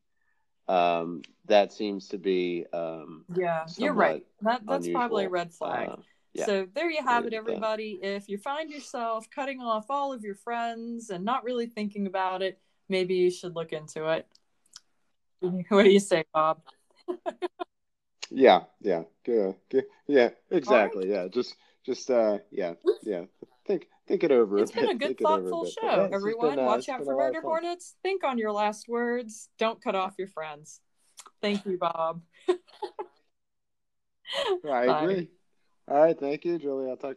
um, 0.68 1.22
that 1.46 1.72
seems 1.72 2.08
to 2.08 2.18
be 2.18 2.64
um, 2.72 3.24
Yeah, 3.36 3.66
you're 3.76 3.92
right. 3.92 4.24
That 4.40 4.66
that's 4.66 4.88
probably 4.88 5.24
a 5.24 5.28
red 5.28 5.52
flag. 5.52 5.90
Yeah. 6.34 6.46
So 6.46 6.66
there 6.74 6.90
you 6.90 7.02
have 7.02 7.24
it, 7.24 7.32
it 7.32 7.36
at 7.36 7.44
that. 7.44 7.50
everybody. 7.50 7.98
If 8.02 8.28
you 8.28 8.38
find 8.38 8.68
yourself 8.68 9.30
cutting 9.30 9.60
off 9.60 9.86
all 9.88 10.12
of 10.12 10.22
your 10.22 10.34
friends 10.34 11.10
and 11.10 11.24
not 11.24 11.44
really 11.44 11.66
thinking 11.66 12.06
about 12.06 12.42
it, 12.42 12.58
maybe 12.88 13.14
you 13.14 13.30
should 13.30 13.54
look 13.54 13.72
into 13.72 14.08
it. 14.08 14.26
What 15.68 15.82
do 15.82 15.90
you 15.90 16.00
say, 16.00 16.24
Bob? 16.32 16.62
Yeah, 18.30 18.60
yeah, 18.80 19.02
yeah, 19.26 19.52
yeah, 19.70 19.80
yeah, 20.06 20.30
exactly. 20.50 21.10
Yeah, 21.10 21.28
just, 21.28 21.54
just, 21.84 22.10
uh, 22.10 22.38
yeah, 22.50 22.72
yeah. 23.02 23.24
Think, 23.66 23.88
think 24.08 24.24
it 24.24 24.32
over. 24.32 24.58
It's 24.58 24.70
been 24.70 24.88
a 24.88 24.94
good, 24.94 25.08
think 25.08 25.20
thoughtful 25.20 25.64
bit. 25.64 25.74
But 25.80 25.90
show, 25.90 26.08
yeah, 26.08 26.08
everyone. 26.10 26.56
been, 26.56 26.64
uh, 26.64 26.66
Watch 26.66 26.88
out 26.88 27.04
for 27.04 27.12
a 27.12 27.16
murder 27.16 27.42
hornets. 27.42 27.94
Think 28.02 28.24
on 28.24 28.38
your 28.38 28.52
last 28.52 28.88
words. 28.88 29.50
Don't 29.58 29.82
cut 29.82 29.94
off 29.94 30.14
your 30.18 30.28
friends. 30.28 30.80
Thank 31.42 31.66
you, 31.66 31.76
Bob. 31.78 32.22
I 34.68 35.02
agree. 35.02 35.28
All 35.88 35.98
right, 35.98 36.18
thank 36.18 36.44
you, 36.44 36.58
Julie. 36.58 36.88
I'll 36.88 36.88
talk 36.88 37.10
to 37.10 37.12